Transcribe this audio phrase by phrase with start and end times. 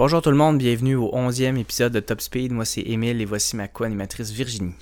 [0.00, 2.52] Bonjour tout le monde, bienvenue au 11e épisode de Top Speed.
[2.52, 4.72] Moi c'est Émile et voici ma co-animatrice Virginie.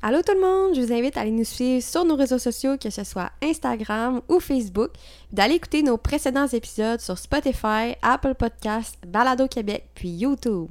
[0.00, 2.78] Allô tout le monde, je vous invite à aller nous suivre sur nos réseaux sociaux,
[2.78, 4.92] que ce soit Instagram ou Facebook,
[5.32, 10.70] d'aller écouter nos précédents épisodes sur Spotify, Apple Podcasts, Balado Québec, puis YouTube.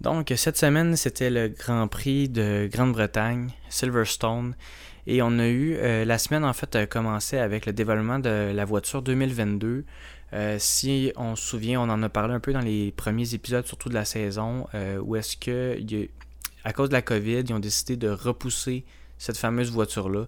[0.00, 4.54] Donc cette semaine c'était le Grand Prix de Grande-Bretagne, Silverstone,
[5.06, 8.50] et on a eu, euh, la semaine en fait a commencé avec le développement de
[8.54, 9.84] la voiture 2022.
[10.32, 13.66] Euh, si on se souvient, on en a parlé un peu dans les premiers épisodes,
[13.66, 15.78] surtout de la saison, euh, où est-ce que,
[16.64, 18.84] à cause de la COVID, ils ont décidé de repousser
[19.18, 20.26] cette fameuse voiture-là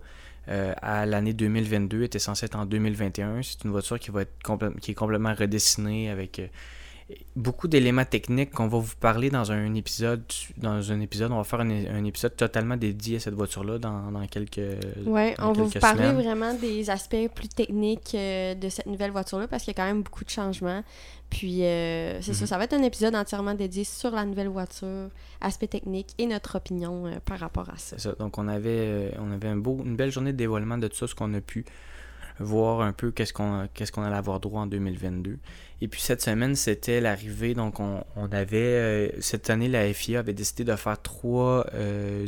[0.48, 1.98] à l'année 2022.
[1.98, 3.42] Elle était censée être en 2021.
[3.42, 4.32] C'est une voiture qui va être
[4.80, 6.42] qui est complètement redessinée avec
[7.36, 10.22] beaucoup d'éléments techniques qu'on va vous parler dans un épisode.
[10.56, 14.26] Dans un épisode, on va faire un, épisode totalement dédié à cette voiture-là dans, dans,
[14.26, 14.60] quelques.
[15.04, 19.48] Oui, on va vous parler vraiment des aspects plus techniques euh, de cette nouvelle voiture-là
[19.48, 20.82] parce qu'il y a quand même beaucoup de changements.
[21.30, 22.48] Puis, euh, c'est ça, mhm.
[22.48, 25.08] ça va être un épisode entièrement dédié sur la nouvelle voiture,
[25.40, 28.12] aspect technique et notre opinion euh, par rapport à ça.
[28.18, 31.06] Donc, on avait, on avait un beau, une belle journée de dévoilement de tout ça,
[31.06, 31.64] ce qu'on a pu
[32.38, 35.38] voir un peu qu'est-ce qu'on qu'est-ce qu'on allait avoir droit en 2022.
[35.82, 37.54] Et puis cette semaine, c'était l'arrivée.
[37.54, 42.24] Donc on, avait euh, cette année, la FIA avait décidé de faire trois, euh,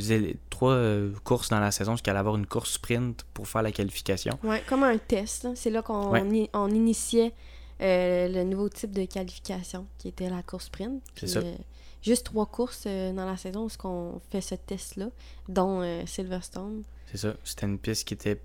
[0.51, 3.63] trois euh, courses dans la saison, parce qu'elle allait avoir une course sprint pour faire
[3.63, 4.37] la qualification.
[4.43, 5.47] Ouais, comme un test.
[5.55, 6.13] C'est là qu'on
[6.53, 7.33] on initiait
[7.79, 11.01] le nouveau type de qualification, qui était la course sprint.
[11.15, 11.41] C'est ça.
[12.03, 15.11] juste trois courses dans la saison où on fait ce test-là,
[15.49, 16.83] dont Silverstone.
[17.07, 17.35] C'est ça.
[17.45, 18.41] C'était une piste qui était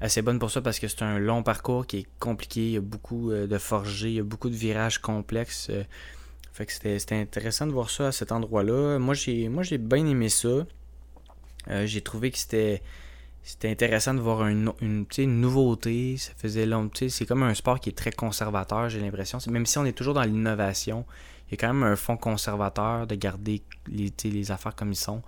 [0.00, 2.60] assez bonne pour ça parce que c'est un long parcours qui est compliqué.
[2.60, 5.68] Il y a beaucoup euh, de forgés, il y a beaucoup de virages complexes.
[5.70, 5.84] Euh.
[6.52, 8.98] fait que c'était intéressant de voir ça à cet endroit-là.
[8.98, 10.66] Moi, j'ai bien aimé ça.
[11.68, 12.82] Euh, j'ai trouvé que c'était
[13.64, 16.16] intéressant de voir une, une, nouveauté.
[16.16, 16.90] Ça faisait long.
[16.94, 19.38] C'est comme un sport qui est très conservateur, j'ai l'impression.
[19.48, 21.04] Même si on est toujours dans l'innovation,
[21.48, 25.22] il y a quand même un fond conservateur de garder les affaires comme ils sont.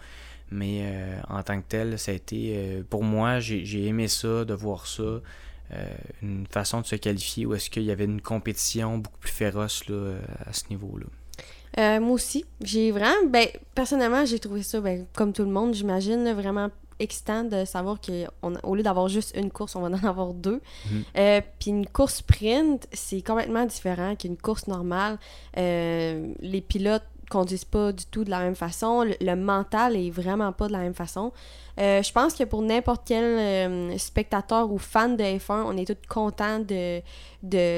[0.52, 4.44] Mais euh, en tant que tel, ça a été, euh, pour moi, j'ai aimé ça,
[4.44, 5.02] de voir ça.
[5.02, 5.86] Euh,
[6.20, 9.88] une façon de se qualifier où est-ce qu'il y avait une compétition beaucoup plus féroce
[9.88, 12.00] là, à ce niveau-là.
[12.00, 12.44] moi aussi.
[12.62, 16.68] J'ai vraiment, ben, personnellement, j'ai trouvé ça, ben, comme tout le monde, j'imagine, vraiment
[16.98, 20.60] excitant de savoir qu'au lieu d'avoir juste une course, on va en avoir deux.
[20.90, 21.42] Mhm.
[21.58, 25.18] Puis une course sprint, c'est complètement différent qu'une course normale.
[25.56, 29.04] les pilotes conduisent pas du tout de la même façon.
[29.04, 31.32] Le, mental est vraiment pas de la même façon.
[31.80, 35.86] Euh, je pense que pour n'importe quel euh, spectateur ou fan de F1, on est
[35.86, 37.00] tous contents de,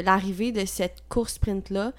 [0.03, 1.93] l'arrivée de cette course sprint-là.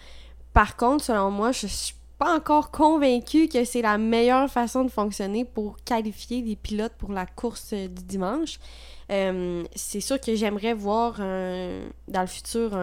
[0.51, 4.89] Par contre, selon moi, je suis pas encore convaincue que c'est la meilleure façon de
[4.89, 8.59] fonctionner pour qualifier les pilotes pour la course euh, du dimanche.
[9.07, 12.75] c'est sûr que j'aimerais voir dans le futur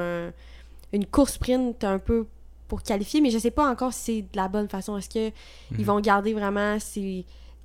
[0.93, 2.27] une course sprint un peu
[2.73, 4.97] pour qualifier, mais je sais pas encore si c'est de la bonne façon.
[4.97, 5.31] Est-ce qu'ils
[5.73, 5.85] ils mhm.
[5.85, 6.79] vont garder vraiment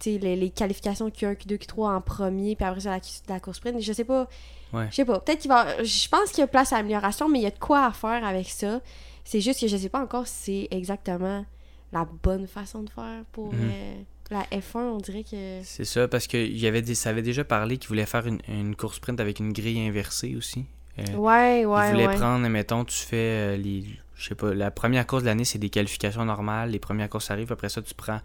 [0.06, 3.80] les, les qualifications Q1, Q2, Q3 en premier, puis après ça, la, la course sprint?
[3.80, 4.28] Je sais pas.
[4.74, 5.22] Je sais pas.
[5.22, 5.82] Peut-être qu'il va.
[5.82, 7.94] Je pense qu'il y a place à amélioration, mais il y a de quoi à
[7.94, 8.82] faire avec ça.
[9.24, 11.46] C'est juste que je sais pas encore si c'est exactement
[11.94, 13.54] la bonne façon de faire pour.
[13.54, 13.62] Mhm.
[13.62, 13.94] Euh,
[14.30, 15.62] la F1, on dirait que.
[15.64, 18.42] C'est ça, parce que y avait des, ça avait déjà parlé qu'il voulait faire une,
[18.50, 20.66] une, course sprint avec une grille inversée aussi.
[21.00, 21.88] Euh, ouais, ouais.
[21.88, 23.86] Il voulait prendre, mettons, tu fais euh, les
[24.18, 26.72] je sais pas, la première course de l'année, c'est des qualifications normales.
[26.72, 28.20] Les premières courses arrivent, après ça, tu prends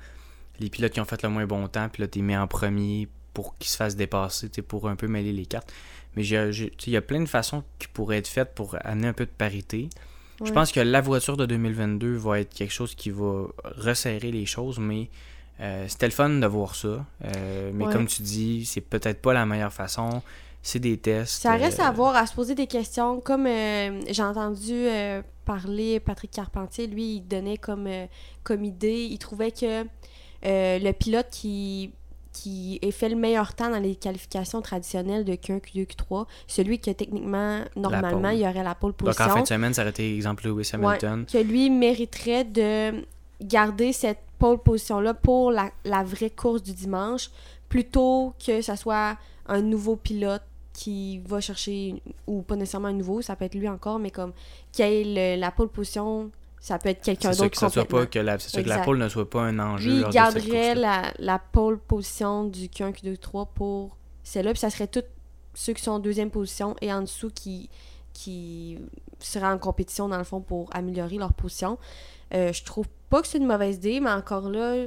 [0.59, 2.47] les pilotes qui ont fait le moins bon temps, puis là, tu les mets en
[2.47, 5.73] premier pour qu'ils se fassent dépasser, pour un peu mêler les cartes.
[6.17, 9.25] Mais il y a plein de façons qui pourraient être faites pour amener un peu
[9.25, 9.89] de parité.
[10.45, 14.45] Je pense que la voiture de 2022 va être quelque chose qui va resserrer les
[14.45, 15.09] choses, mais
[15.61, 17.07] euh, c'était le fun de voir ça.
[17.25, 20.23] Euh, mais comme tu dis, c'est peut-être pas la meilleure façon
[20.63, 21.43] c'est des tests.
[21.43, 23.21] Ça reste à euh, voir, à se poser des questions.
[23.21, 27.89] Comme euh, j'ai entendu euh, parler Patrick Carpentier, lui, il donnait comme,
[28.45, 29.85] comme idée, il trouvait que
[30.45, 31.93] le pilote qui
[32.33, 36.79] qui ait fait le meilleur temps dans les qualifications traditionnelles de Q1, Q2, Q3, celui
[36.79, 39.23] qui techniquement, normalement, il y aurait la pole position.
[39.25, 41.27] Donc en fin de semaine, ça aurait été exemple Lewis Hamilton.
[41.31, 43.05] que lui mériterait de
[43.43, 47.31] garder cette pole position-là pour la, la, vraie course du dimanche,
[47.69, 50.43] plutôt que ça soit un nouveau pilote
[50.73, 54.33] qui va chercher, ou pas nécessairement un nouveau, ça peut être lui encore, mais comme
[54.73, 56.31] qui ait la pole position,
[56.61, 57.71] ça peut être quelqu'un d'autre.
[57.71, 59.91] Soit pas que la, c'est que la pole ne soit pas un enjeu.
[59.91, 64.71] Lui, il garderait la, la pole position du Q1, Q2, Q3 pour celle-là, puis ça
[64.71, 65.03] serait tous
[65.55, 67.69] ceux qui sont en deuxième position et en dessous qui,
[68.13, 68.79] qui
[69.19, 71.79] seraient en compétition, dans le fond, pour améliorer leur position.
[72.33, 74.87] Euh, je trouve pas que c'est une mauvaise idée, mais encore là,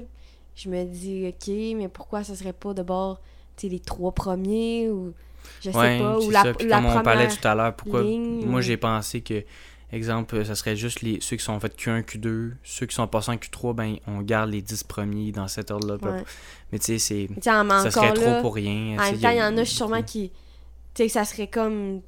[0.56, 3.20] je me dis, OK, mais pourquoi ça serait pas d'abord
[3.64, 5.14] les trois premiers ou
[5.62, 6.54] je sais pas, ou la, ça.
[6.54, 9.44] Puis comme on parlait tout à l'heure, pourquoi moi j'ai pensé que
[9.92, 13.08] exemple, ça serait juste les ceux qui sont en fait Q1, Q2, ceux qui sont
[13.08, 15.98] passés en Q3, ben on garde les 10 premiers dans cet ordre-là.
[16.72, 18.98] Mais tu sais, c'est ça serait trop pour rien.
[19.00, 20.32] En même temps, il y, en a sûrement qui
[20.94, 22.02] tu sais ça serait comme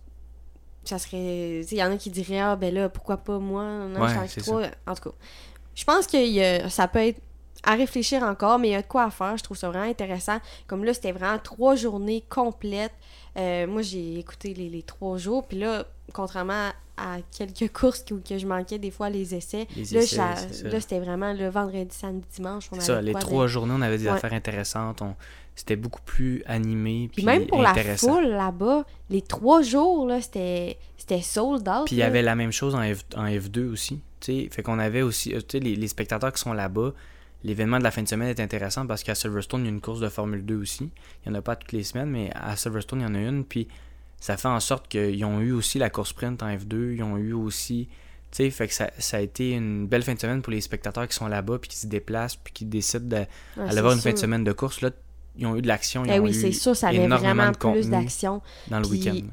[0.84, 4.00] ça serait il y en a qui diraient ah ben là pourquoi pas moi non,
[4.02, 5.16] ouais, je suis en Q3 en tout cas.
[5.76, 7.22] Je pense que ça peut être
[7.64, 9.38] à réfléchir encore, mais il y a de quoi à faire.
[9.38, 10.38] Je trouve ça vraiment intéressant.
[10.68, 12.94] Comme là, c'était vraiment trois journées complètes.
[13.38, 15.46] Euh, moi, j'ai écouté les, trois jours.
[15.48, 20.80] Puis là, contrairement à quelques courses que, que je manquais des fois les essais, là,
[20.82, 22.70] c'était vraiment le vendredi, samedi, dimanche.
[22.74, 25.04] C'est ça, les trois journées, on avait des affaires intéressantes.
[25.56, 27.10] C'était beaucoup plus animé.
[27.12, 30.78] Puis même pour la foule là-bas, les trois jours, là, c'était
[31.22, 31.86] sold out.
[31.86, 34.02] Puis il y avait la même chose en, F, en F2 aussi.
[34.20, 34.50] T'sais.
[34.52, 36.94] Fait qu'on avait aussi, euh, les, les spectateurs qui sont là-bas,
[37.44, 39.82] l'événement de la fin de semaine est intéressant parce qu'à Silverstone, il y a une
[39.82, 40.92] course de Formule 2 aussi.
[41.26, 43.20] Il n'y en a pas toutes les semaines, mais à Silverstone, il y en a
[43.20, 43.46] une.
[43.46, 43.68] Puis
[44.20, 46.96] ça fait en sorte qu'ils ont eu aussi la course sprint en F2.
[46.96, 47.88] Ils ont eu aussi.
[48.32, 51.08] Tu sais, fait que ça, a été une belle fin de semaine pour les spectateurs
[51.08, 53.08] qui sont là-bas, puis qui se déplacent, puis qui décident
[53.56, 54.82] d'aller voir une fin de semaine de course.
[54.82, 54.90] Là,
[55.38, 56.04] ils ont eu de l'action.
[56.06, 58.42] Eh oui, c'est sûr, ça met vraiment plus d'action.
[58.68, 59.28] Dans le week-end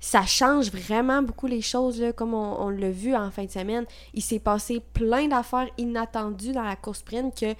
[0.00, 3.84] ça change vraiment beaucoup les choses, là, comme on, l'a vu en fin de semaine.
[4.14, 7.54] Il s'est passé plein d'affaires inattendues dans la course sprint que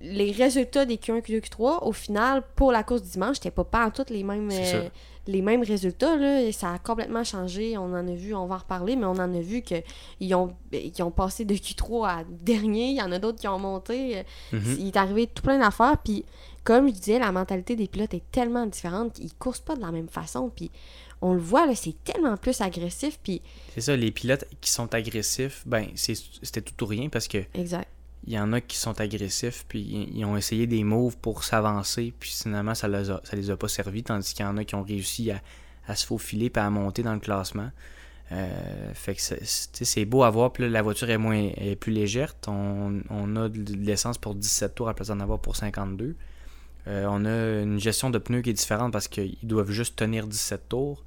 [0.00, 3.86] les résultats des Q1, Q2, Q3, au final, pour la course dimanche, c'était pas, pas
[3.86, 4.88] en tous les mêmes, euh,
[5.28, 6.16] les mêmes résultats.
[6.16, 7.78] Là, ça a complètement changé.
[7.78, 10.54] On en a vu, on va en reparler, mais on en a vu qu'ils ont,
[11.00, 12.90] ont passé de Q3 à dernier.
[12.90, 14.24] Il y en a d'autres qui ont monté.
[14.52, 14.76] Mm-hmm.
[14.80, 15.96] Il est arrivé tout plein d'affaires.
[16.02, 16.24] Puis,
[16.64, 19.92] comme je disais, la mentalité des pilotes est tellement différente qu'ils courent pas de la
[19.92, 20.50] même façon.
[20.54, 20.72] Puis,
[21.22, 23.18] on le voit, là, c'est tellement plus agressif.
[23.22, 23.40] Puis...
[23.74, 27.38] C'est ça, les pilotes qui sont agressifs, ben, c'était tout ou rien parce que.
[27.54, 27.88] Exact.
[28.26, 32.12] Il y en a qui sont agressifs, puis ils ont essayé des moves pour s'avancer,
[32.20, 34.64] puis finalement, ça les a, ça les a pas servi, tandis qu'il y en a
[34.64, 37.70] qui ont réussi à, se faufiler et à monter dans le classement.
[38.30, 42.36] Euh, fait que c'est beau à voir, puis la voiture est, moins, est plus légère.
[42.46, 46.14] On, a de l'essence pour 17 tours à la place d'en avoir pour 52.
[46.86, 50.28] Euh, on a une gestion de pneus qui est différente parce qu'ils doivent juste tenir
[50.28, 51.04] 17 tours.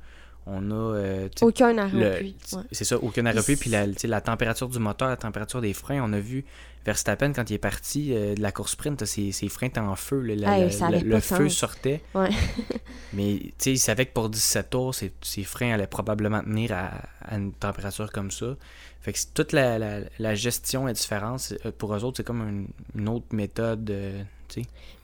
[0.47, 0.73] On a.
[0.73, 2.33] Euh, aucun arrêt
[2.71, 6.13] C'est ça, aucun arrêt Puis la, la, température du moteur, la température des freins, on
[6.13, 6.45] a vu
[6.85, 9.95] Verstappen, quand il est parti euh, de la course sprint, ses, ses freins étaient en
[9.95, 10.21] feu.
[10.21, 12.01] le feu sortait.
[13.13, 16.91] Mais il savait que pour 17 tours, ses, ses, freins allaient probablement tenir à,
[17.35, 18.55] une température comme ça.
[19.01, 21.53] Fait que toute la, gestion est différente.
[21.65, 23.91] Euh, pour eux autres, c'est comme une, autre méthode.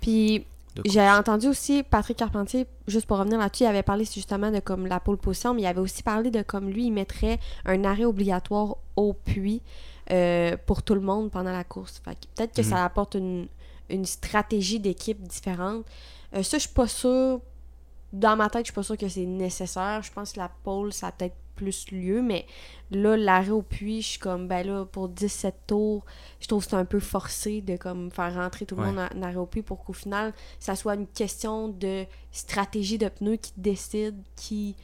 [0.01, 0.45] Puis
[0.85, 4.88] j'ai entendu aussi Patrick Carpentier, juste pour revenir là-dessus, il avait parlé justement de comme
[4.88, 8.06] la pole position, mais il avait aussi parlé de comme lui, il mettrait un arrêt
[8.06, 9.62] obligatoire au puits
[10.12, 12.00] euh, pour tout le monde pendant la course.
[12.00, 12.85] peut-être que ça mhm.
[12.85, 13.47] apporte une,
[14.06, 15.85] stratégie d'équipe différente.
[16.33, 17.41] Euh, ça, je suis pas sûre.
[18.13, 20.01] Dans ma tête, je suis pas sûre que c'est nécessaire.
[20.01, 22.45] Je pense que la pole, ça a peut-être plus lieu, mais
[22.92, 26.06] là, l'arrêt au puits, je suis comme, ben là, pour 17 tours,
[26.39, 29.21] je trouve que c'est un peu forcé de comme faire rentrer tout le monde en,
[29.21, 33.53] arrêt au puits pour qu'au final, ça soit une question de stratégie de pneus qui
[33.57, 34.75] décide qui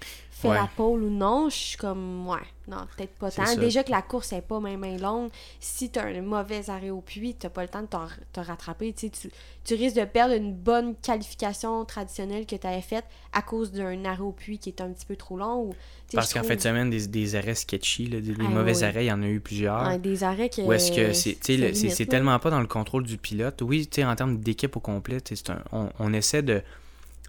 [0.42, 1.50] fait la pole ou non.
[1.50, 2.38] Je suis comme, ouais,
[2.68, 3.56] non, peut-être pas tant.
[3.56, 5.30] Déjà que la course n'est pas même longue,
[5.60, 8.94] si tu as un mauvais arrêt au puits, tu pas le temps de te rattraper.
[8.94, 13.72] Tu, tu risques de perdre une bonne qualification traditionnelle que tu avais faite à cause
[13.72, 15.70] d'un arrêt au puits qui est un petit peu trop long.
[15.70, 15.76] Ou,
[16.14, 19.24] Parce qu'en fait, semaine, des, des arrêts sketchy, des, ah mauvais arrêts, il y en
[19.24, 19.98] a eu plusieurs.
[20.00, 20.62] des arrêts que.
[20.62, 23.62] Ou est-ce que c'est tellement pas dans le contrôle du pilote.
[23.62, 25.18] Oui, en termes d'équipe au complet,
[25.50, 26.62] un, on, essaie de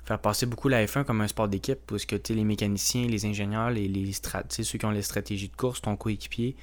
[0.08, 3.70] faire passer beaucoup la F1 comme un sport d'équipe, parce que les mécaniciens, les ingénieurs,
[3.70, 6.56] les, les ceux qui ont les stratégies de course, ton coéquipier,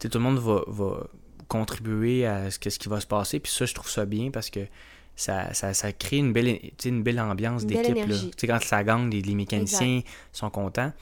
[0.00, 1.06] tout le monde va, va,
[1.46, 3.38] contribuer à ce, ce qui va se passer.
[3.38, 4.66] Puis ça, je trouve ça bien parce que
[5.14, 7.96] ça, ça, ça crée une belle, une belle ambiance d'équipe.
[8.40, 10.92] Quand ça gagne, les, mécaniciens sont contents.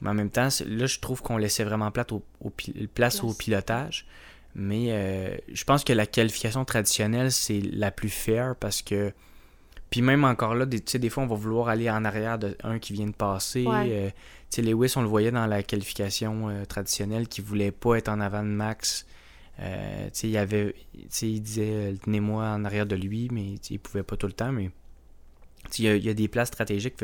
[0.00, 2.22] Mais en même temps, là, je trouve qu'on laissait vraiment place au,
[2.94, 4.06] place au pilotage.
[4.54, 9.12] Mais euh, je pense que la qualification traditionnelle, c'est la plus fair parce que.
[9.90, 12.92] Puis même encore là, des, des fois, on va vouloir aller en arrière d'un qui
[12.92, 13.64] vient de passer.
[13.66, 14.10] Euh,
[14.50, 18.20] sais Lewis, on le voyait dans la qualification euh, traditionnelle qui voulait pas être en
[18.20, 19.06] avant de Max.
[19.58, 20.74] il, avait,
[21.22, 24.52] il disait tenez-moi en arrière de lui, mais il pouvait pas tout le temps.
[24.52, 24.70] Mais
[25.78, 26.96] il y, a, il y a des places stratégiques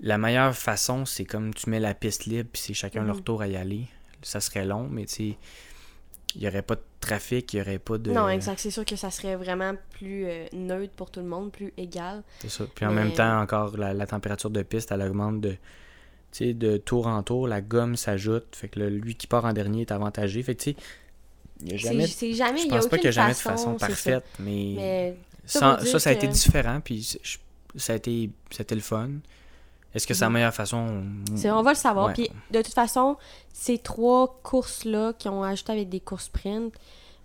[0.00, 3.22] la meilleure façon, c'est comme tu mets la piste libre, puis c'est chacun leur mhm.
[3.22, 3.86] tour à y aller.
[4.22, 5.38] Ça serait long, mais tu sais,
[6.34, 8.10] il n'y aurait pas de trafic, il n'y aurait pas de.
[8.10, 8.58] Non, exact.
[8.58, 12.22] C'est sûr que ça serait vraiment plus euh, neutre pour tout le monde, plus égal.
[12.40, 12.64] C'est ça.
[12.74, 15.56] Puis en même temps, encore, la, température de piste, elle augmente de,
[16.40, 17.46] de tour en tour.
[17.46, 18.56] La gomme s'ajoute.
[18.56, 20.42] Fait que lui qui part en dernier est avantagé.
[20.42, 24.24] Fait que tu sais, jamais, je pense pas qu'il n'y a jamais de façon parfaite,
[24.38, 25.16] mais...
[25.46, 27.38] Ça Ça, ça, ça a été différent, puis c'est- je-
[27.76, 29.10] ça a été, c'était le fun.
[29.94, 30.34] Est-ce que c'est la Mhm.
[30.34, 31.02] meilleure façon?
[31.44, 32.12] On va le savoir.
[32.12, 33.16] Puis de toute façon,
[33.52, 36.74] ces trois courses-là qui ont ajouté avec des courses sprint,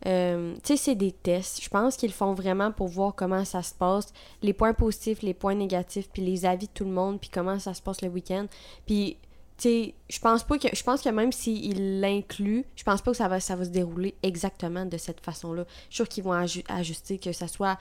[0.05, 1.61] euh, tu sais, c'est des tests.
[1.61, 5.21] Je pense qu'ils le font vraiment pour voir comment ça se passe, les points positifs,
[5.21, 8.01] les points négatifs, puis les avis de tout le monde, puis comment ça se passe
[8.01, 8.45] le week-end.
[8.85, 9.17] Puis,
[9.63, 10.67] sais, je pense pas que.
[10.73, 13.69] Je pense que même s'ils l'incluent, je pense pas que ça va, ça va se
[13.69, 15.65] dérouler exactement de cette façon-là.
[15.67, 17.77] Je suis sûre qu'ils vont aju- ajuster, que ça soit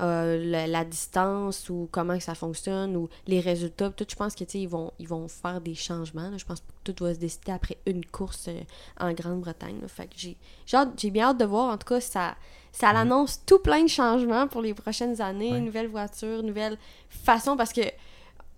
[0.00, 3.90] euh, la, la distance ou comment que ça fonctionne ou les résultats.
[3.90, 6.30] Tout, je pense que ils vont, ils vont faire des changements.
[6.30, 6.38] là.
[6.38, 8.60] Je pense pas que tout va se décider après une course euh,
[8.98, 9.80] en Grande-Bretagne.
[9.88, 11.72] Fait que j'ai, j'ai, bien hâte de voir.
[11.72, 12.34] En tout cas, ça,
[12.72, 15.52] ça annonce tout plein de changements pour les prochaines années.
[15.52, 15.60] Ouais.
[15.60, 17.56] Nouvelles voitures, nouvelles façons.
[17.56, 17.82] Parce que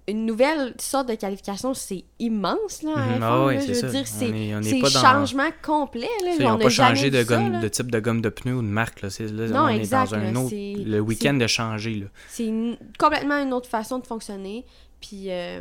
[0.09, 3.61] une nouvelle sorte de qualification, c'est immense, là, Mhm, F1, ah là.
[3.61, 3.88] c'est Je veux ça.
[3.88, 6.30] dire, c'est, pas dans- changement complet, là.
[6.38, 8.54] Ils On n'ont n'a pas changé de, ça, gomme, de type de gomme de pneu
[8.54, 9.00] ou de marque.
[9.02, 9.09] Là.
[9.21, 10.54] Là, Non, on exact, est dans un autre.
[10.54, 11.94] Le week-end de changer.
[11.94, 12.06] Là.
[12.28, 14.64] C'est une- complètement une autre façon de fonctionner.
[15.00, 15.61] Puis, euh,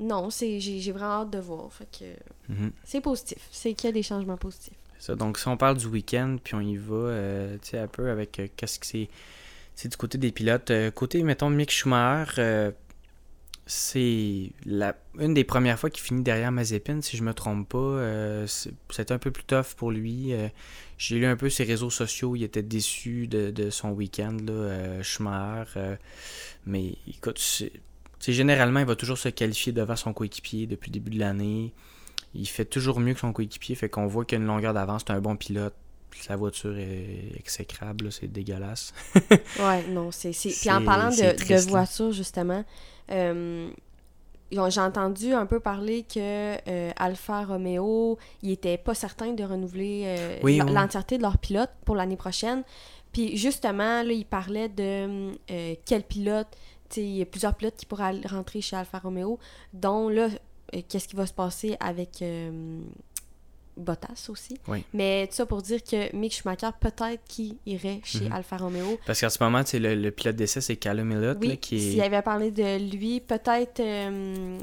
[0.00, 1.70] non, c'est, j'ai, vraiment hâte de voir.
[1.72, 2.70] Fait que Mhm.
[2.84, 3.38] c'est positif.
[3.50, 4.74] C'est qu'il y a des changements positifs.
[4.98, 7.86] Ça, donc, si on parle du week-end, puis on y va, euh, tu sais, un
[7.86, 9.08] peu avec euh, qu'est-ce que c'est.
[9.74, 10.70] C'est du côté des pilotes.
[10.70, 12.70] Euh, côté, mettons, Mick Schumacher, euh,
[13.66, 17.78] c'est la, une des premières fois qu'il finit derrière Mazepin, si je me trompe pas.
[17.78, 20.32] Euh, c'est- C'était un peu plus tough pour lui.
[20.32, 20.48] Euh,
[20.98, 24.52] J'ai lu un peu ses réseaux sociaux, il était déçu de, de son week-end, là,
[24.52, 25.02] euh,
[25.76, 25.96] euh,
[26.64, 27.72] mais écoute, c'est-
[28.26, 31.74] généralement, il va toujours se qualifier devant son coéquipier depuis le début de l'année.
[32.34, 35.02] Il fait toujours mieux que son coéquipier, fait qu'on voit qu'il a une longueur d'avance,
[35.06, 35.74] c'est un bon pilote.
[36.22, 38.94] Sa voiture est exécrable, c'est dégueulasse.
[39.58, 40.30] Ouais, non, c'est.
[40.30, 42.64] Puis en parlant de, voitures, justement,
[43.10, 43.70] euh,
[44.50, 50.02] j'ai entendu un peu parler que euh, Alfa Romeo, il était pas certain de renouveler
[50.06, 50.72] euh, Oui, l- oui.
[50.72, 52.62] l'entièreté de leur pilote pour l'année prochaine.
[53.12, 56.48] Puis justement, là, il parlait de euh, quel pilote.
[56.88, 59.38] Tu sais, il y a plusieurs pilotes qui pourraient rentrer chez Alfa Romeo,
[59.72, 60.28] dont là,
[60.88, 62.22] qu'est-ce qui va se passer avec
[63.76, 64.58] Bottas aussi.
[64.68, 64.84] Oui.
[64.94, 68.32] Mais tout ça pour dire que Mick Schumacher, peut-être qu'il irait chez Mhm.
[68.32, 68.98] Alfa Romeo.
[69.06, 72.22] Parce qu'en ce moment, le, le pilote d'essai, c'est Callum Elliott, Oui, qui s'il avait
[72.22, 74.58] parlé de lui, peut-être euh,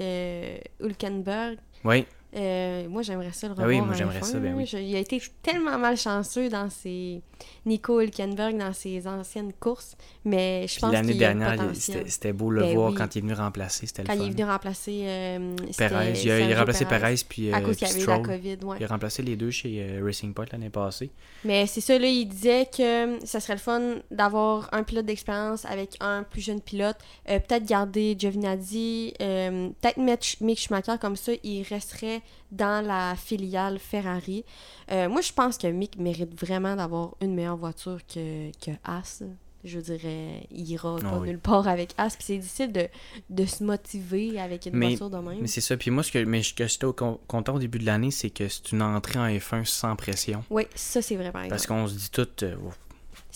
[0.00, 1.58] euh, Hülkenberg.
[1.84, 3.68] Oui, Euh, moi, j'aimerais ça le Ah revoir.
[3.68, 4.56] oui, moi, j'aimerais F1, ça, ben là.
[4.56, 4.66] oui.
[4.66, 7.22] Je- il a été tellement malchanceux dans ses...
[7.66, 12.32] Nico Hülkenberg dans ses anciennes courses, mais je pense l'année a le dernière, il- c'était
[12.32, 12.94] beau le Ben voir oui.
[12.96, 14.22] quand il est venu remplacer, c'était le Quand fun.
[14.22, 17.76] il est venu remplacer euh, Perez, il a, il remplacé Perez, puis, à euh, cause
[17.76, 18.26] puis qu'il y avait eu la Stroll.
[18.26, 18.76] COVID, ouais.
[18.80, 21.10] Il a remplacé les deux chez euh, Racing Point l'année passée.
[21.44, 25.64] Mais c'est ça, là, il disait que ça serait le fun d'avoir un pilote d'expérience
[25.66, 26.96] avec un plus jeune pilote.
[27.28, 33.14] Euh, peut-être garder Giovinazzi, euh, peut-être mettre Mick Schumacher comme ça, il resterait dans la
[33.16, 34.44] filiale Ferrari.
[34.90, 39.22] Euh, moi, je pense que Mick mérite vraiment d'avoir une meilleure voiture que, que As.
[39.66, 41.28] Je dirais, il ira Ah pas oui.
[41.28, 42.14] nulle part avec As.
[42.16, 42.86] Puis c'est difficile de,
[43.30, 45.38] de se motiver avec une Mais- voiture de même.
[45.40, 45.74] Mais c'est ça.
[45.78, 46.86] Puis moi, ce que, mais que j'étais
[47.26, 50.44] content au début de l'année, c'est que c'est une entrée en F1 sans pression.
[50.50, 51.48] Oui, ça c'est vrai par exemple.
[51.48, 52.28] Parce qu'on se dit tout.
[52.42, 52.56] euh,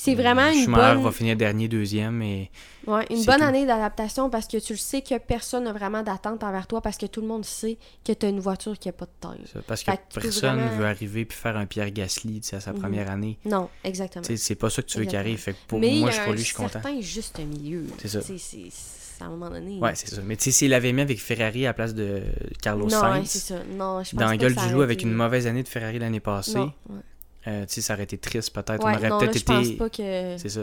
[0.00, 1.04] C'est vraiment une Schumacher bonne...
[1.04, 2.22] va finir dernier, deuxième.
[2.22, 2.50] Et
[2.86, 3.42] Ouais, une bonne tout.
[3.42, 6.96] année d'adaptation parce que tu le sais que personne n'a vraiment d'attente envers toi parce
[6.96, 9.44] que tout le monde sait que tu as une voiture qui a pas de taille.
[9.52, 12.78] ça, parce que personne vraiment- veut arriver puis faire un Pierre Gasly à sa Mhm.
[12.78, 13.38] première année.
[13.44, 14.24] Non, exactement.
[14.36, 15.38] C'est pas ça que tu veux qu'il arrive.
[15.38, 16.68] Fait que pour Mais il moi, je, pour un lui, je suis content.
[16.80, 17.84] certain juste milieu.
[18.00, 18.20] C'est ça.
[18.22, 19.80] C'est- à un moment donné.
[19.80, 20.20] Ouais, c'est ça.
[20.24, 22.22] Mais tu sais, s'il avait mis avec Ferrari à la place de
[22.62, 23.56] Carlos non, Sainz, c'est ça.
[23.76, 25.98] Non, je pense dans pas la gueule du loup avec une mauvaise année de Ferrari
[25.98, 27.00] l'année passée, Non, ouais.
[27.46, 28.84] Euh, tu sais, ça aurait été triste peut-être.
[28.84, 29.76] Ouais, On aurait peut-être je pense été.
[29.76, 30.36] pas que.
[30.38, 30.62] C'est ça.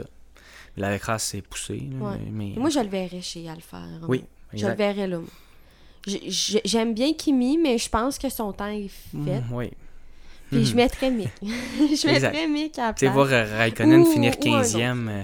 [0.78, 1.88] La crasse s'est poussée.
[2.00, 2.18] là, Ouais.
[2.32, 2.54] mais...
[2.58, 3.82] Moi, je le verrais chez Alpha.
[4.08, 5.20] Oui, Je le verrais là.
[6.08, 9.18] J'aime bien Kimi, mais je pense que son temps est fait.
[9.18, 9.72] Mm, oui.
[10.52, 10.76] Puis je Mhm.
[10.76, 11.30] mettrais Mick.
[11.42, 13.14] je mettrais Mick à la Tu sais, place.
[13.16, 15.24] voir euh, Raikkonen finir ou un 15e, euh,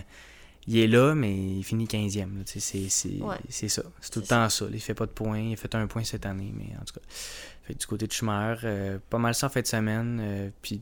[0.68, 2.38] il est là, mais il finit 15e.
[2.40, 2.44] là.
[2.44, 3.38] Tu sais, C'est Ouais.
[3.70, 3.84] ça.
[4.02, 4.66] C'est tout le temps ça.
[4.74, 5.40] Il fait pas de points.
[5.40, 7.02] Il a fait un point cette année, mais en tout cas.
[7.64, 10.20] Fait du côté de Schumacher, euh, pas mal ça en fin de semaine.
[10.20, 10.82] euh, puis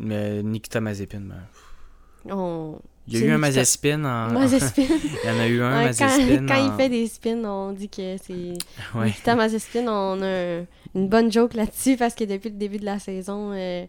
[0.00, 2.78] euh, Nikita Mazepin, ben, On...
[3.06, 4.32] il y a eu un Mazepin en.
[4.32, 4.82] Mazespin.
[5.24, 8.16] il y en a eu un Ouais, quand, il fait des spins, on dit que
[8.22, 8.54] c'est
[8.94, 9.06] Ouais.
[9.06, 9.86] Nikita Mazespin.
[9.88, 10.26] On a
[10.60, 13.84] un- une bonne joke là-dessus parce que depuis le début de la saison, euh,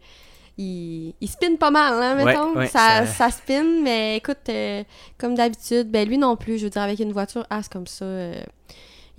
[0.58, 2.56] il, il spin pas mal, hein, mettons.
[2.56, 4.84] ouais, ça, ça- ça spin, mais écoute, euh,
[5.18, 8.06] comme d'habitude, ben lui non plus, je veux dire, avec une voiture As comme ça,
[8.06, 8.42] euh,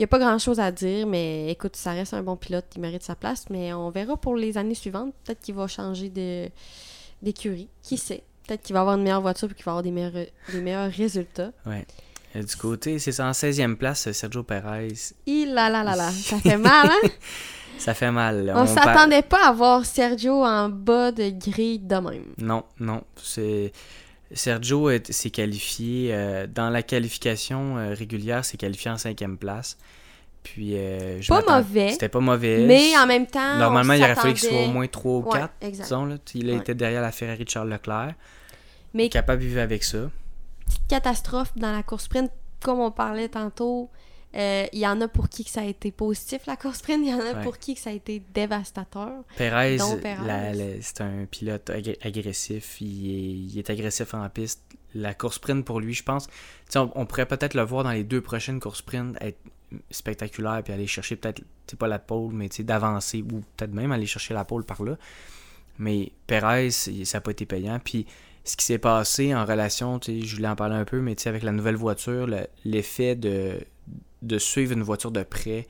[0.00, 3.02] n'y a pas grand-chose à dire, mais écoute, ça reste un bon pilote, il mérite
[3.02, 5.14] sa place, mais on verra pour les années suivantes.
[5.24, 6.48] Peut-être qu'il va changer de
[7.22, 8.22] d'écurie, qui sait?
[8.46, 10.12] Peut-être qu'il va avoir une meilleure voiture et qu'il va avoir des meilleurs,
[10.52, 11.52] des meilleurs résultats.
[11.66, 11.86] ouais.
[12.36, 14.88] Euh, Du côté, c'est ça, en 16e place, Sergio Perez.
[15.24, 17.08] Il là là là là, ça fait mal, hein?
[17.78, 18.50] Ça fait mal.
[18.56, 22.24] On par- s'attendait pas à voir Sergio en bas de grille de même.
[22.38, 23.02] Non, non.
[23.22, 23.70] C'est.
[24.32, 29.76] Sergio s'est qualifié euh, dans la qualification euh, régulière, s'est qualifié en cinquième place.
[30.42, 31.90] Puis, euh, je Pas mauvais.
[31.90, 32.64] C'était pas mauvais.
[32.66, 33.56] Mais en même temps.
[33.58, 35.52] Normalement, il aurait fallu qu'il soit au moins 3 ou Ouais, 4.
[35.60, 35.84] exact.
[35.84, 36.16] disons, là.
[36.34, 36.56] Il Ouais.
[36.56, 38.14] était derrière la Ferrari de Charles Leclerc.
[38.94, 39.98] Mais Capable de vivre avec ça.
[40.66, 42.30] petite catastrophe dans la course sprint,
[42.62, 43.90] comme on parlait tantôt.
[44.36, 47.00] Euh, Il y en a pour qui que ça a été positif, la course sprint.
[47.04, 47.42] Il y en a Ouais.
[47.42, 49.10] pour qui que ça a été dévastateur.
[49.36, 49.78] Perez,
[50.26, 52.80] la- c'est un pilote ag- agressif.
[52.80, 54.62] Il est, il est agressif en piste.
[54.94, 56.28] La course sprint pour lui, je pense.
[56.74, 59.38] On, on pourrait peut-être le voir dans les deux prochaines courses sprint être
[59.90, 63.72] spectaculaire puis aller chercher peut-être, c'est pas la pole, mais tu sais, d'avancer ou peut-être
[63.72, 64.96] même aller chercher la pole par là.
[65.78, 67.78] Mais Perez, ça n'a pas été payant.
[67.84, 68.06] Puis
[68.44, 71.14] ce qui s'est passé en relation, tu sais, je voulais en parler un peu, mais
[71.16, 73.58] tu sais, avec la nouvelle voiture, le- l'effet de,
[74.22, 75.66] de suivre une voiture de près.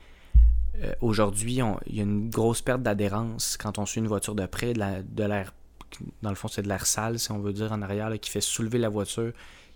[0.81, 4.45] euh, Aujourd'hui, il y a une grosse perte d'adhérence quand on suit une voiture de
[4.45, 5.53] près, de la- de l'air,
[6.21, 8.41] dans le fond, c'est de l'air sale, si on veut dire, en arrière, qui fait
[8.41, 9.31] soulever la voiture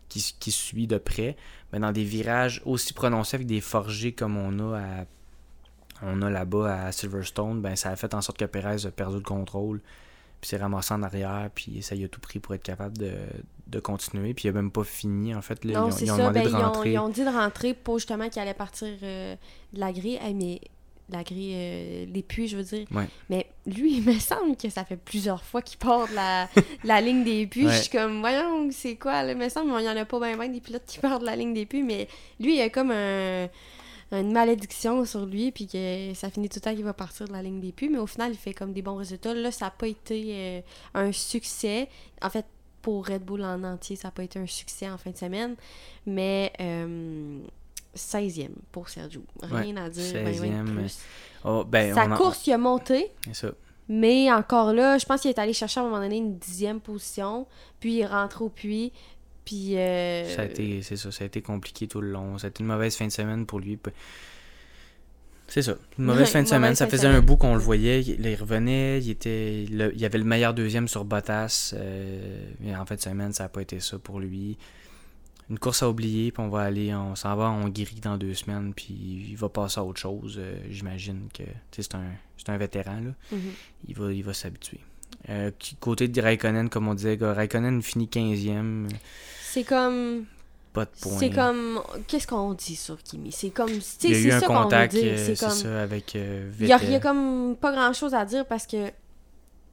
[0.10, 1.36] qui, qui suit de près.
[1.72, 5.06] Mais dans des virages aussi prononcés avec des forgés comme on a
[6.04, 9.18] on a là-bas à Silverstone, ben ça a fait en sorte que Perez a perdu
[9.18, 9.82] le contrôle,
[10.42, 13.12] puis s'est ramassé en arrière, puis ça y a tout pris pour être capable de,
[13.72, 15.64] de continuer, puis il a même pas fini en fait.
[15.66, 16.22] Là, non, ils ont, c'est ils ont ça.
[16.30, 16.92] demandé Ben, de ils, ont, rentrer.
[16.94, 19.36] ils ont dit de rentrer pour justement qu'il allait partir euh,
[19.74, 20.20] de la grille.
[20.22, 20.62] Hey, mais
[21.10, 22.88] la grille, euh, les puits, je veux dire.
[22.92, 23.08] Ouais.
[23.30, 26.48] Mais lui, il me semble que ça fait plusieurs fois qu'il part de la,
[26.86, 27.66] la ligne des puits.
[27.66, 27.74] Ouais.
[27.74, 29.24] Je suis comme, voyons, c'est quoi?
[29.24, 29.32] là?
[29.34, 31.26] Il me semble qu'il n'y en a pas bien ben des pilotes qui partent de
[31.26, 32.08] la ligne des puits, mais
[32.40, 33.48] lui, il a comme un-
[34.14, 37.34] une malédiction sur lui, puis que ça finit tout le temps qu'il va partir de
[37.34, 39.34] la ligne des puits, mais au final, il fait comme des bons résultats.
[39.34, 40.62] Là, ça n'a pas été euh,
[40.96, 41.88] un succès.
[42.22, 42.46] En fait,
[42.82, 45.56] pour Red Bull en entier, ça n'a pas été un succès en fin de semaine,
[46.06, 47.40] mais euh,
[47.96, 49.24] 16e pour Sergio.
[49.42, 50.32] Rien à dire, ben, ben
[50.66, 51.00] de 16e, plus.
[51.44, 53.52] Oh, ben, Sa on en- course, il a monté, ça.
[53.90, 56.80] mais encore là, je pense qu'il est allé chercher à un moment donné une dixième
[56.80, 57.48] position,
[57.80, 58.92] puis il est rentré au puits,
[59.44, 59.78] puis...
[59.78, 62.38] euh, Ça a été, c'est ça, ça a été compliqué tout le long.
[62.38, 63.78] Ça a été une mauvaise fin de semaine pour lui.
[65.54, 66.76] C'est ça, une mauvaise fin de semaine.
[66.76, 68.00] Ça faisait un bout qu'on le voyait.
[68.02, 71.74] Il, il revenait, il était, le- il y avait le meilleur deuxième sur Bottas.
[71.76, 74.58] euh, mais en fin de semaine, ça n'a pas été ça pour lui.
[75.50, 78.34] Une course à oublier, puis on va aller, on s'en va en Hongrie dans deux
[78.34, 80.38] semaines, puis il va passer à autre chose.
[80.40, 83.40] euh, J'imagine que tu sais, c'est un, un vétéran là mhm.
[83.90, 84.80] il va, il va s'habituer.
[85.28, 88.88] Euh, côté de Raikkonen, comme on disait, Raikkonen finit 15e,
[89.44, 90.24] C'est comme...
[90.74, 91.18] pas de points.
[91.20, 91.82] C'est comme...
[92.08, 93.32] Qu'est-ce qu'on dit sur Kimi?
[93.32, 93.72] C'est comme...
[93.72, 95.50] tu sais, Il y a c'est eu un ça contact, euh, c'est comme...
[95.50, 98.92] ça, avec euh, Il y a, comme pas grand chose à dire parce que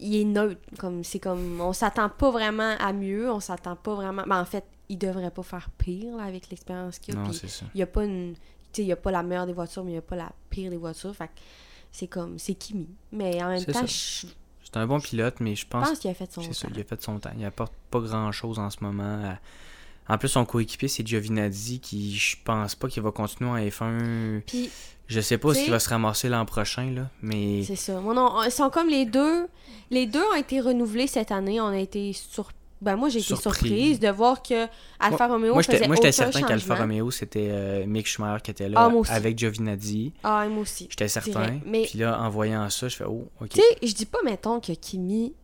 [0.01, 0.61] il est neutre.
[0.79, 4.23] Comme, c'est comme, on s'attend pas vraiment à mieux, on s'attend pas vraiment.
[4.27, 7.19] Ben, en fait, il devrait pas faire pire là, avec l'expérience qu'il a.
[7.21, 7.67] Non, c'est ça.
[7.75, 8.35] il y a pas une.
[8.73, 10.31] Tu sais, il a pas la meilleure des voitures, mais il y a pas la
[10.51, 11.15] pire des voitures.
[11.17, 11.33] Fait que
[11.91, 12.89] c'est comme, c'est Kimi.
[13.13, 14.27] Mais en même temps, je
[14.63, 16.75] C'est un bon pilote, mais je pense, pense qu'il a fait son c'est ça, temps.
[16.77, 17.31] il a fait son temps.
[17.37, 19.25] Il apporte pas grand-chose en ce moment.
[19.25, 19.39] à-
[20.09, 24.41] En plus, son coéquipier, c'est Giovinazzi, qui je pense pas qu'il va continuer en F1.
[24.47, 24.71] Puis
[25.07, 27.99] Je sais pas s'il va se ramasser l'an prochain, là, mais c'est ça.
[28.01, 29.47] Moi, non, ils sont comme les deux.
[29.91, 31.61] Les deux ont été renouvelés cette année.
[31.61, 32.51] On a été sur.
[32.81, 33.69] Ben, moi, j'ai été Surpris.
[33.69, 34.67] surprise de voir que
[35.01, 36.77] Alfa Romeo moi, faisait j'étais moi, j'étais certain qu'Alfa.
[36.77, 39.11] Romeo, c'était euh, Mick Schumacher qui était Ah, là moi aussi.
[39.11, 40.13] avec Giovinazzi.
[40.23, 40.87] Ah, moi aussi.
[40.89, 41.59] J'étais certain.
[41.67, 43.49] Mais- Puis là, en voyant ça, je fais Oh, ok.
[43.49, 45.35] Tu sais, je dis pas, mettons, que Kimi.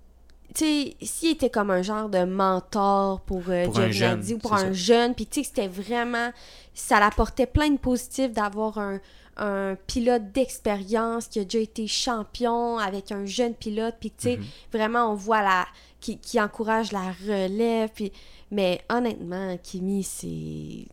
[0.55, 4.38] Tu sais, s'il était comme un genre de mentor pour, euh, Pour un jeune, ou
[4.38, 4.73] pour un ça.
[4.73, 6.31] jeune, puis tu sais, que c'était vraiment.
[6.75, 9.01] Ça l'apportait plein de positifs d'avoir un,
[9.37, 14.37] un pilote d'expérience qui a déjà été champion avec un jeune pilote, puis tu sais,
[14.37, 14.45] Mhm.
[14.73, 15.67] vraiment, on voit la.
[16.01, 18.12] Qui, qui encourage la relève, puis.
[18.51, 20.87] Mais honnêtement, Kimi, c'est.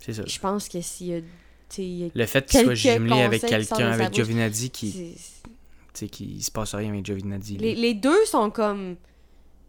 [0.00, 0.22] C'est ça.
[0.26, 1.20] Je pense que s'il y a.
[2.14, 5.14] Le fait qu'il soit jumelé avec quelqu'un, avec Giovinazzi, qui,
[5.94, 7.56] tu sais, qui se passe rien avec Giovinazzi.
[7.56, 8.96] Les, les deux sont comme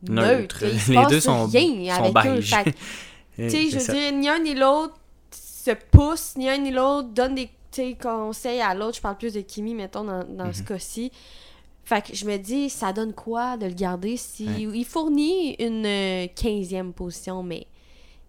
[0.09, 0.37] Neutres.
[0.39, 0.63] neutres.
[0.73, 2.39] Il se Les passe deux sont- rien sont avec eux.
[3.35, 4.95] tu sais, je veux dire, ni un ni l'autre
[5.31, 7.49] se pousse, ni un ni l'autre donne des
[8.01, 8.97] conseils à l'autre.
[8.97, 10.65] Je parle plus de Kimi, mettons, dans, dans ce Mhm.
[10.65, 11.11] cas-ci.
[11.83, 14.61] Fait que je me dis, ça donne quoi de le garder si Ouais.
[14.73, 15.83] il fournit une
[16.35, 17.67] 15e position, mais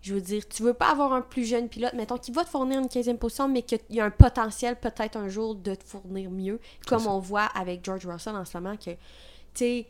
[0.07, 2.49] je veux dire, tu veux pas avoir un plus jeune pilote, mettons, qui va te
[2.49, 5.83] fournir une 15e position, mais qu'il y a un potentiel peut-être un jour de te
[5.83, 7.11] fournir mieux, comme ça.
[7.11, 8.97] on voit avec George Russell en ce moment, que, tu
[9.55, 9.87] sais,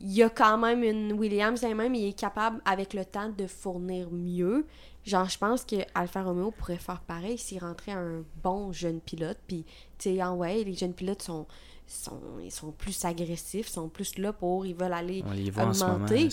[0.00, 3.48] il y a quand même une Williams elle-même, il est capable avec le temps de
[3.48, 4.66] fournir mieux.
[5.04, 9.38] Genre, je pense que Alfa Romeo pourrait faire pareil s'il rentrait un bon jeune pilote.
[9.48, 9.64] Puis,
[9.98, 11.46] tu sais, en ouais, les jeunes pilotes sont,
[11.88, 15.24] sont, ils sont plus agressifs, sont plus là pour, ils veulent aller.
[15.26, 15.94] On les voit en ce moment.
[15.94, 16.24] augmenter.
[16.24, 16.30] là,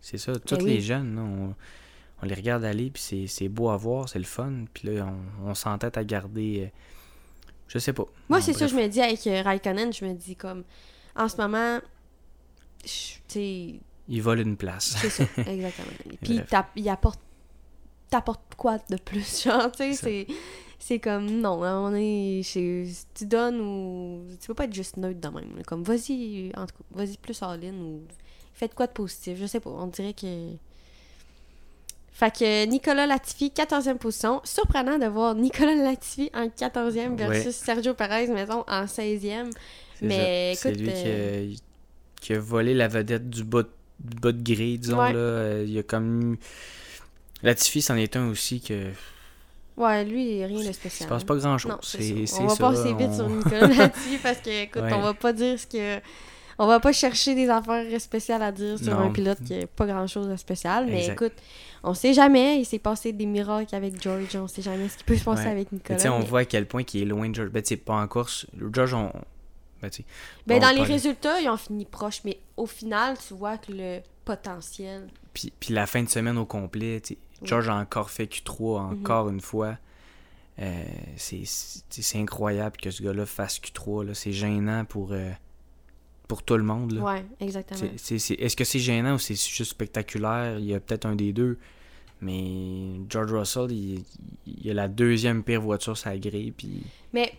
[0.00, 0.32] C'est ça.
[0.36, 0.70] Tous Ben oui.
[0.74, 1.54] les jeunes, on,
[2.22, 4.64] on les regarde aller, puis c'est- c'est beau à voir, c'est le fun.
[4.72, 5.06] Puis là,
[5.42, 6.64] on, on s'entête à garder.
[6.66, 6.68] euh,
[7.68, 8.04] je sais pas.
[8.28, 10.64] Moi, c'est ça, je me dis avec euh, Raikkonen, je me dis comme,
[11.16, 11.80] en ce moment,
[12.84, 12.88] tu
[13.28, 13.74] sais,
[14.08, 14.96] il vole une place.
[15.00, 15.88] C'est ça, exactement.
[16.22, 16.40] Puis
[16.76, 17.20] il apporte
[18.08, 20.26] t'apportes quoi de plus, genre, tu sais, c'est...
[20.78, 22.86] C'est comme, non, un moment donné, tu
[23.22, 24.26] donnes ou...
[24.38, 25.62] Tu peux pas être juste neutre de même.
[25.66, 28.02] Comme, vas-y, en tout cas, vas-y plus all-in ou...
[28.52, 30.52] Faites quoi de positif, je sais pas, on dirait que...
[32.16, 34.40] Fait que Nicolas Latifi, 14e position.
[34.42, 39.50] Surprenant de voir Nicolas Latifi en 14e versus Sergio Perez, mettons, en 16e.
[40.00, 40.62] Mais écoute...
[40.62, 41.54] C'est lui euh,
[42.18, 43.64] qui, a, volé la vedette du bas,
[44.00, 45.14] du bas de grille, disons, là.
[45.14, 46.38] Euh, il y a comme
[47.42, 48.92] Latifi, c'en est un aussi que.
[49.76, 51.02] Ouais, lui, rien de spécial.
[51.02, 51.76] Il se passe pas grand chose.
[51.82, 55.60] C'est, on va passer vite sur Nicolas Latifi parce que, écoute, on va pas dire
[55.60, 56.00] ce que.
[56.58, 59.86] On va pas chercher des affaires spéciales à dire sur un pilote qui a pas
[59.86, 60.86] grand chose de spécial.
[60.86, 61.34] Mais écoute,
[61.82, 62.60] on sait jamais.
[62.60, 64.34] Il s'est passé des miracles avec George.
[64.36, 65.98] On sait jamais ce qui peut se passer avec Nicolas.
[66.02, 66.08] Mais...
[66.08, 67.50] on voit à quel point il est loin de George.
[67.50, 68.46] Ben, pas en course.
[68.72, 69.12] George, on.
[69.82, 69.90] Ben,
[70.46, 72.22] ben dans les résultats, ils ont fini proche.
[72.24, 75.08] Mais au final, tu vois que le potentiel.
[75.34, 77.02] Puis, puis la fin de semaine au complet,
[77.42, 79.00] George a encore fait Q3 mhm.
[79.00, 79.76] encore une fois.
[80.58, 80.84] Euh,
[81.16, 84.14] c'est incroyable que ce gars-là fasse Q3.
[84.14, 85.30] C'est gênant pour, euh,
[86.28, 86.92] pour tout le monde.
[86.92, 87.02] Là.
[87.02, 87.90] Ouais, exactement.
[87.94, 90.58] Est-ce que c'est gênant ou c'est juste spectaculaire?
[90.58, 91.58] Il y a peut-être un des deux.
[92.20, 94.04] Mais George Russell, il,
[94.46, 96.50] il a la deuxième pire voiture sur la grille.
[96.50, 96.82] Puis...
[97.12, 97.34] Mais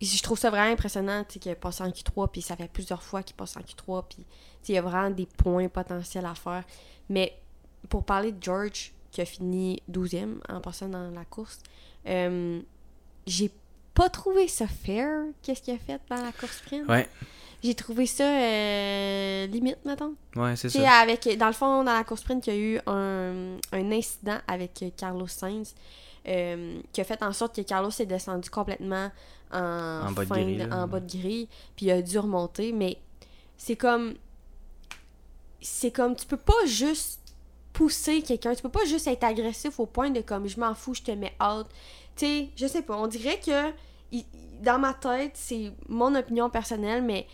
[0.00, 3.34] je trouve ça vraiment impressionnant qu'il passe en Q3, puis ça fait plusieurs fois qu'il
[3.34, 4.24] passe en Q3, puis
[4.68, 6.62] il y a vraiment des points potentiels à faire.
[7.08, 7.36] Mais
[7.88, 11.60] pour parler de George, qui a fini 12e en passant dans la course,
[12.06, 12.60] euh,
[13.26, 13.50] j'ai
[13.94, 16.88] pas trouvé ça fair, qu'est-ce qu'il a fait dans la course sprint?
[16.88, 17.08] Ouais.
[17.62, 20.14] J'ai trouvé ça euh, limite, mettons.
[20.36, 21.00] Ouais, c'est ça.
[21.00, 24.38] Avec, dans le fond, dans la course sprint, il y a eu un, un incident
[24.46, 25.74] avec Carlos Sainz
[26.28, 29.10] euh, qui a fait en sorte que Carlos est descendu complètement
[29.52, 29.58] en,
[30.08, 32.72] en, bas, de grille, en bas de grille, puis il a dû remonter.
[32.72, 32.98] Mais
[33.56, 34.14] c'est comme.
[35.60, 36.14] C'est comme.
[36.14, 37.20] Tu peux pas juste
[37.72, 38.54] pousser quelqu'un.
[38.54, 41.10] Tu peux pas juste être agressif au point de comme je m'en fous, je te
[41.10, 41.66] mets out.
[42.14, 42.96] Tu sais, je sais pas.
[42.96, 43.72] On dirait que
[44.62, 47.26] dans ma tête, c'est mon opinion personnelle, mais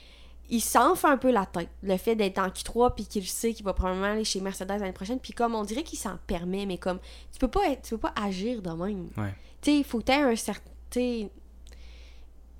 [0.50, 1.68] il s'enfle un peu la tête.
[1.82, 4.92] Le fait d'être en Q3 puis qu'il sait qu'il va probablement aller chez Mercedes l'année
[4.92, 5.18] prochaine.
[5.18, 6.98] Puis comme on dirait qu'il s'en permet, mais comme
[7.32, 9.08] tu peux pas être, tu peux pas agir de même.
[9.16, 9.22] Tu
[9.70, 11.28] sais, il faut que un certain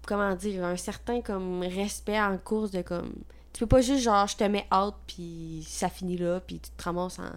[0.07, 3.13] comment dire, un certain comme respect en course de comme
[3.53, 6.71] tu peux pas juste genre je te mets out puis ça finit là puis tu
[6.71, 7.31] te ramasses en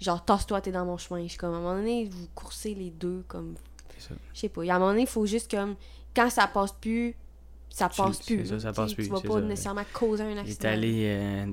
[0.00, 1.22] genre tasse-toi t'es dans mon chemin.
[1.22, 3.54] Je suis comme à un moment donné vous coursez les deux comme
[3.98, 4.62] je sais pas.
[4.62, 5.74] à un moment donné, il faut juste comme
[6.14, 7.16] quand ça passe plus
[7.70, 8.46] ça passe plus.
[8.46, 9.04] Ça, ça passe plus.
[9.04, 10.60] Tu vas pas nécessairement causer un accident.
[10.60, 11.04] Il est allé.
[11.06, 11.46] Euh,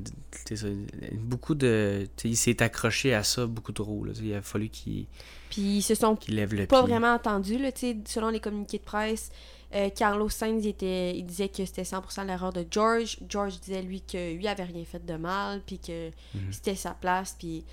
[1.20, 2.08] beaucoup de.
[2.24, 4.04] Il s'est accroché à ça beaucoup trop.
[4.06, 5.06] Là, il a fallu qu'il.
[5.50, 7.58] Puis ils se sont lève pas vraiment entendus.
[7.58, 7.70] Là,
[8.06, 9.30] selon les communiqués de presse,
[9.74, 13.18] euh, Carlos Sainz il, était, il disait que c'était 100% l'erreur de George.
[13.28, 16.52] George disait lui que lui avait rien fait de mal, puis que mhm.
[16.52, 17.36] c'était sa place.
[17.38, 17.64] Puis,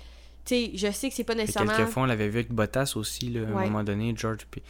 [0.45, 1.75] tu sais, je sais que c'est pas nécessairement.
[1.75, 4.45] Quelquefois, on l'avait vu avec Bottas aussi, là, à un moment donné, George.
[4.51, 4.61] Puis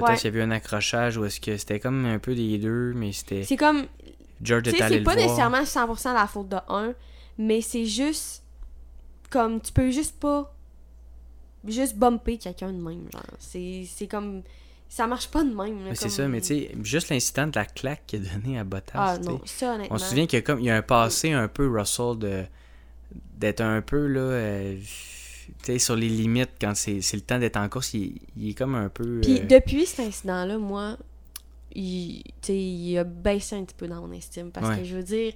[0.00, 2.92] Bottas, il y avait un accrochage où est-ce que c'était comme un peu des deux,
[2.94, 3.42] mais c'était.
[3.44, 3.86] C'est comme.
[4.42, 6.94] George est allé C'est pas nécessairement 100% la faute de un,
[7.38, 8.42] mais c'est juste.
[9.30, 10.52] Comme, tu peux juste pas.
[11.66, 13.22] Juste bumper quelqu'un de même, genre.
[13.38, 14.42] C'est comme.
[14.88, 15.94] Ça marche pas de même.
[15.94, 18.92] C'est ça, mais tu sais, juste l'incident de la claque qu'il a donné à Bottas.
[18.94, 19.96] Ah non, ça honnêtement.
[19.96, 20.60] On se souvient qu'il y a comme.
[20.60, 22.44] Il y a un passé un peu Russell de.
[23.36, 24.20] d'être un peu là.
[24.20, 24.76] Euh,
[25.78, 29.20] sur les limites, quand c'est le temps d'être en course, il, est comme un peu.
[29.20, 30.96] Puis euh, depuis cet incident-là, moi,
[31.74, 34.50] il, il a baissé un petit peu dans mon estime.
[34.50, 35.32] Parce que je veux dire.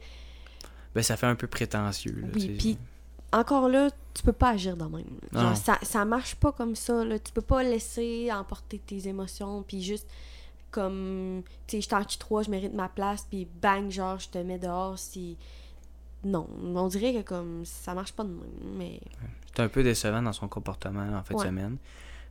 [0.94, 2.16] Ben, ça fait un peu prétentieux.
[2.20, 2.78] Là, oui, puis
[3.32, 5.04] encore là, tu peux pas agir de même.
[5.32, 7.04] Genre, ça, ça marche pas comme ça.
[7.04, 7.18] Là.
[7.18, 10.08] Tu peux pas laisser emporter tes émotions, puis juste
[10.70, 14.38] comme, tu sais, je t'en 3, je mérite ma place, puis bang, genre, je te
[14.38, 15.36] mets dehors si
[16.24, 19.00] non, on dirait que comme ça marche pas de même, mais...
[19.54, 21.76] C'est un peu décevant dans son comportement en fin de semaine.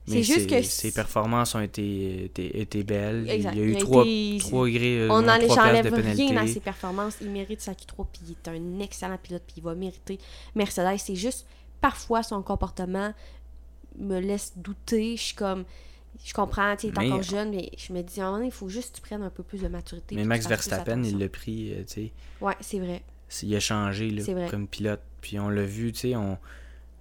[0.08, 3.26] Mais juste que ses performances ont été, été, belles.
[3.28, 4.04] Il y a eu trois,
[4.40, 5.08] trois grilles.
[5.10, 7.18] On n'enlève rien à ses performances.
[7.22, 10.20] Il mérite sa Q3, puis il est un excellent pilote, puis il va mériter
[10.56, 10.98] Mercedes.
[10.98, 11.46] C'est juste,
[11.82, 13.14] parfois, son comportement
[13.98, 15.18] me laisse douter.
[15.18, 15.66] Je suis comme
[16.24, 18.54] je comprends, tu es encore jeune, mais je me dis, à un moment donné, il
[18.54, 20.16] faut juste que tu prennes un peu plus de maturité.
[20.16, 22.12] Mais Max Verstappen, il l'a pris, euh, tu sais.
[22.42, 23.04] Ouais, c'est vrai
[23.44, 25.02] il a changé là, comme pilote.
[25.22, 26.38] Puis on l'a vu, tu sais, on...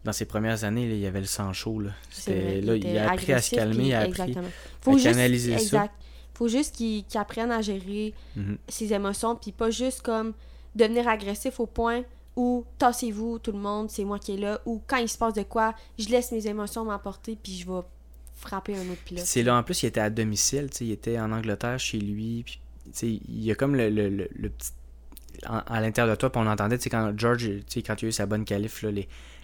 [0.04, 1.80] dans ses premières années, il y avait le sang chaud.
[1.80, 1.90] Là.
[2.26, 4.34] là il, a appris à se calmer, il a appris
[4.80, 5.94] Faut à canaliser exact.
[6.34, 8.58] faut juste qu'il apprenne à gérer mhm.
[8.68, 10.32] ses émotions, puis pas juste comme
[10.74, 12.02] devenir agressif au point
[12.36, 15.34] où tassez-vous tout le monde, c'est moi qui est là, ou quand il se passe
[15.34, 17.80] de quoi, je laisse mes émotions m'emporter, puis je vais
[18.36, 19.24] frapper un autre pilote.
[19.26, 22.60] C'est là, en plus, il était à domicile, il était en Angleterre chez lui, puis
[23.02, 24.70] il y a comme le, le, le, petit
[25.44, 28.08] à l'intérieur de toi, puis on entendait, tu quand George, tu sais, quand il a
[28.08, 28.84] eu sa bonne qualif,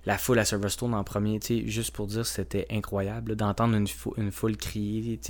[0.07, 4.30] la foule à Silverstone en premier, tu sais, juste pour dire, c'était incroyable d'entendre une,
[4.33, 5.20] foule crier,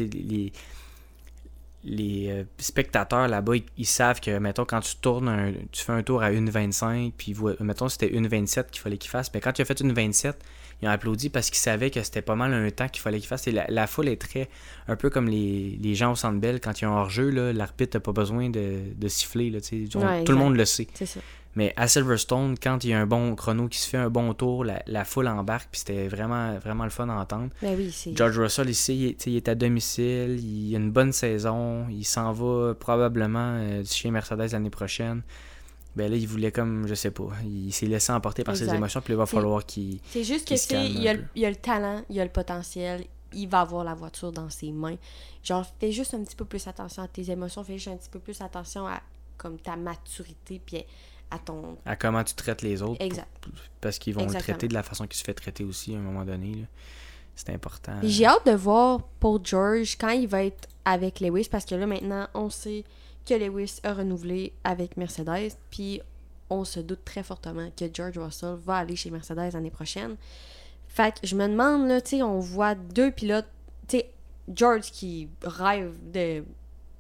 [1.86, 6.22] les, euh, spectateurs là-bas, ils, savent que, mettons, quand tu tournes, tu fais un tour
[6.22, 9.80] à 1,25, puis mettons, c'était 1,27 qu'il fallait qu'il fasse, mais quand tu as fait
[9.80, 10.42] une 27,
[10.84, 13.26] ils ont applaudi parce qu'ils savaient que c'était pas mal un temps qu'il fallait qu'il
[13.26, 13.46] fasse.
[13.46, 14.48] Et la, foule est très.
[14.86, 18.00] Un peu comme les, les gens au centre belle, quand ils ont hors-jeu, l'arbitre n'a
[18.00, 19.50] pas besoin de, de siffler.
[19.50, 20.86] Là, tout le monde le sait.
[21.56, 24.34] Mais à Silverstone, quand il y a un bon chrono qui se fait un bon
[24.34, 27.48] tour, la, foule embarque, puis c'était vraiment, vraiment le fun à entendre.
[27.62, 32.04] Ben oui, George Russell, ici, il, est à domicile, il a une bonne saison, il
[32.04, 35.22] s'en va probablement euh, chez Mercedes l'année prochaine
[35.96, 39.00] ben là, il voulait comme, je sais pas, il s'est laissé emporter par ses émotions,
[39.00, 40.00] puis il va falloir qu'il.
[40.10, 43.48] C'est juste que, tu il, a, il a le talent, il a le potentiel, il
[43.48, 44.96] va avoir la voiture dans ses mains.
[45.42, 48.10] Genre, fais juste un petit peu plus attention à tes émotions, fais juste un petit
[48.10, 49.00] peu plus attention à
[49.36, 50.84] comme ta maturité, puis
[51.30, 51.76] à ton.
[51.84, 53.00] À comment tu traites les autres.
[53.00, 53.28] Exact.
[53.80, 56.02] parce qu'ils vont le traiter de la façon qu'il se fait traiter aussi à un
[56.02, 56.66] moment donné.
[57.36, 57.94] C'est important.
[58.02, 61.86] J'ai hâte de voir pour George quand il va être avec Lewis, parce que là,
[61.86, 62.84] maintenant, on sait
[63.26, 66.00] que Lewis a renouvelé avec Mercedes, puis
[66.50, 70.16] on se doute très fortement que George Russell va aller chez Mercedes l'année prochaine.
[70.88, 73.48] Fait que je me demande, là, tu sais, on voit deux pilotes,
[73.88, 74.10] tu sais,
[74.54, 76.44] George qui rêve de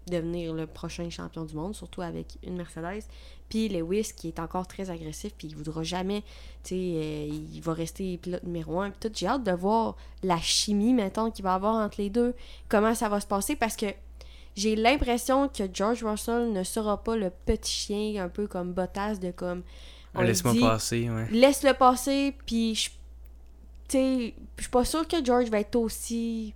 [0.06, 3.04] devenir le prochain champion du monde, surtout avec une Mercedes,
[3.48, 6.22] puis Lewis qui est encore très agressif, puis il voudra jamais,
[6.62, 9.14] tu sais, euh, il va rester pilote numéro un, puis tout.
[9.14, 12.34] J'ai hâte de voir la chimie, mettons, qu'il va avoir entre les deux,
[12.68, 13.86] comment ça va se passer, parce que
[14.56, 19.16] j'ai l'impression que George Russell ne sera pas le petit chien un peu comme Bottas
[19.16, 19.62] de comme
[20.18, 21.26] laisse-moi passer ouais.
[21.30, 22.90] laisse-le passer puis je
[23.92, 26.54] je suis pas sûre que George va être aussi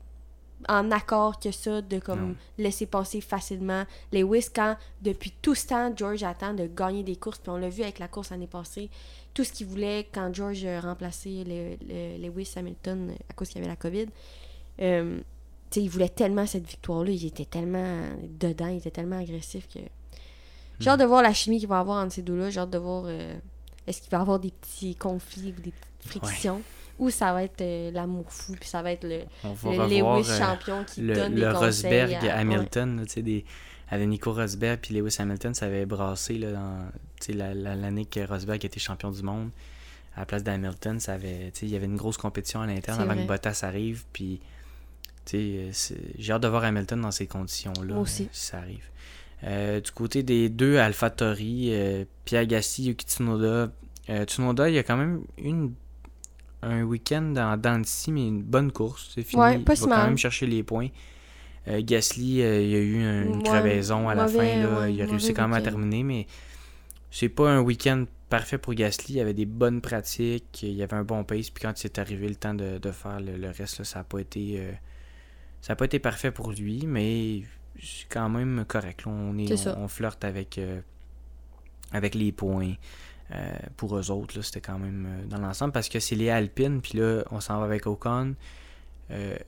[0.69, 5.93] en accord que ça de comme laisser passer facilement Lewis quand depuis tout ce temps
[5.95, 8.91] George attend de gagner des courses puis on l'a vu avec la course l'année passée
[9.35, 13.61] tout ce qu'il voulait quand George a remplacé le, Lewis Hamilton à cause qu'il y
[13.61, 14.07] avait la COVID
[14.81, 15.21] euh,
[15.77, 18.01] il voulait tellement cette victoire-là, il était tellement
[18.41, 19.81] dedans, il était tellement agressif que.
[20.81, 22.51] J'ai hâte de voir la chimie qu'il va avoir entre ces deux-là.
[22.51, 23.35] J'ai hâte de voir euh,
[23.87, 26.63] est-ce qu'il va y avoir des petits conflits ou des petites frictions.
[27.01, 29.23] Ou ça va être euh, l'amour fou, puis ça va être le,
[29.65, 31.91] Lewis euh, champion qui donne des conseils.
[31.91, 33.45] Le Rosberg Hamilton, tu sais, des
[33.91, 36.91] avec Nico Rosberg puis Lewis Hamilton, ça avait brassé là, dans
[37.81, 39.51] l'année que Rosberg était champion du monde.
[40.15, 43.15] À la place d'Hamilton, ça avait, il y avait une grosse compétition à l'interne avant
[43.15, 44.05] que Bottas arrive.
[44.13, 44.41] Puis
[45.33, 47.97] j'ai hâte de voir Hamilton dans ces conditions-là.
[47.97, 48.25] aussi.
[48.25, 48.85] Euh, si ça arrive.
[49.45, 51.73] Euh, du côté des deux AlphaTauri,
[52.25, 53.71] Pierre Gassi, Yuki Tsunoda.
[54.25, 55.73] Tsunoda, il y a quand même une,
[56.63, 59.13] un week-end dans, dans mais une bonne course.
[59.15, 59.43] C'est fini.
[59.55, 60.89] il va quand même chercher les points.
[61.67, 64.63] Gasly, il y a eu une crevaison à la fin.
[64.63, 64.89] Là.
[64.89, 66.27] il a réussi quand même à terminer, mais
[67.11, 69.15] c'est pas un week-end parfait pour Gasly.
[69.15, 71.51] Il y avait des bonnes pratiques, il y avait un bon pace.
[71.51, 74.63] Puis quand c'est arrivé le temps de, faire le, reste, ça n'a pas été
[75.61, 77.43] ça n'a pas été parfait pour lui, mais
[77.81, 79.07] c'est quand même correct.
[79.07, 80.81] on, est, on, flirte avec, euh,
[81.93, 82.75] avec les points.
[83.35, 86.81] Euh, pour eux autres, c'était quand même euh, dans l'ensemble parce que c'est les Alpines,
[86.81, 88.35] puis là, on s'en va avec Ocon.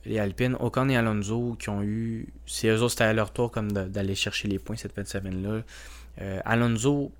[0.05, 2.27] les Alpines, Ocon et Alonso qui ont eu.
[2.45, 5.63] C'est eux autres, c'était à leur tour comme d'aller chercher les points cette 27-là.
[6.45, 7.11] Alonso,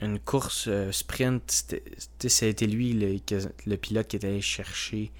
[0.00, 1.64] une course sprint,
[2.18, 3.18] c'était lui le,
[3.66, 5.10] le, pilote qui était allé chercher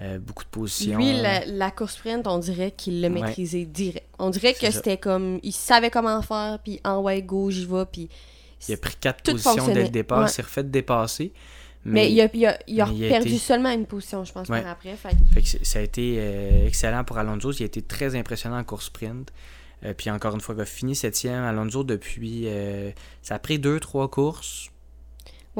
[0.00, 0.96] euh, beaucoup de positions.
[0.98, 4.06] Lui, la, course sprint, on dirait qu'il l'a maîtrisé direct.
[4.18, 5.38] On dirait que c'était comme.
[5.42, 8.08] Il savait comment faire, puis en ouais, go, j'y vais, puis.
[8.68, 11.32] Il a pris quatre positions dès le départ, s'est refait dépasser.
[11.84, 14.66] Mais, mais, il a, il a, il a perdu seulement une position, je pense, par
[14.66, 14.96] après.
[14.96, 15.64] Fait...
[15.64, 17.50] ça a été euh, excellent pour Alonso.
[17.52, 19.32] Il a été très impressionnant en course sprint.
[19.84, 21.42] Euh, puis encore une fois, il a fini septième.
[21.42, 22.46] Alonso, depuis.
[23.20, 24.70] ça a pris deux, trois courses.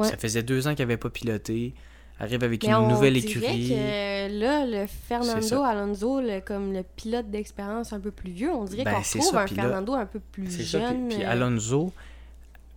[0.01, 1.75] Ça faisait deux ans qu'il n'avait pas piloté
[2.19, 3.69] arrive avec une nouvelle écurie.
[3.69, 8.83] Que, là, le Fernando Alonso, comme le pilote d'expérience un peu plus vieux, on dirait
[8.83, 11.09] ben, qu'on retrouve un Fernando un peu plus jeune.
[11.09, 11.93] Puis, Alonso,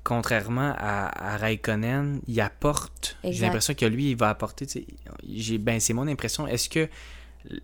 [0.04, 3.16] contrairement à, à Raikkonen, il apporte.
[3.24, 4.66] J'ai l'impression que lui, il va apporter.
[5.60, 6.46] Ben, c'est mon impression.
[6.46, 6.88] Est-ce que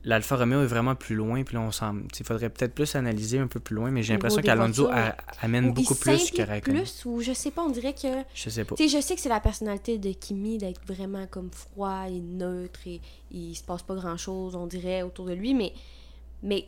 [0.05, 1.71] l'Alfa Romeo est vraiment plus loin, puis là, on
[2.19, 4.89] Il faudrait peut-être plus analyser un peu plus loin, mais j'ai l'impression qu'Alonso
[5.41, 6.83] amène beaucoup plus que Raikkonen.
[6.83, 8.09] plus, ou je sais pas, on dirait que...
[8.35, 8.75] Je sais pas.
[8.77, 12.21] Tu sais, je sais que c'est la personnalité de Kimi d'être vraiment comme froid et
[12.21, 15.73] neutre, et il se passe pas grand-chose, on dirait, autour de lui, mais...
[16.45, 16.67] Mais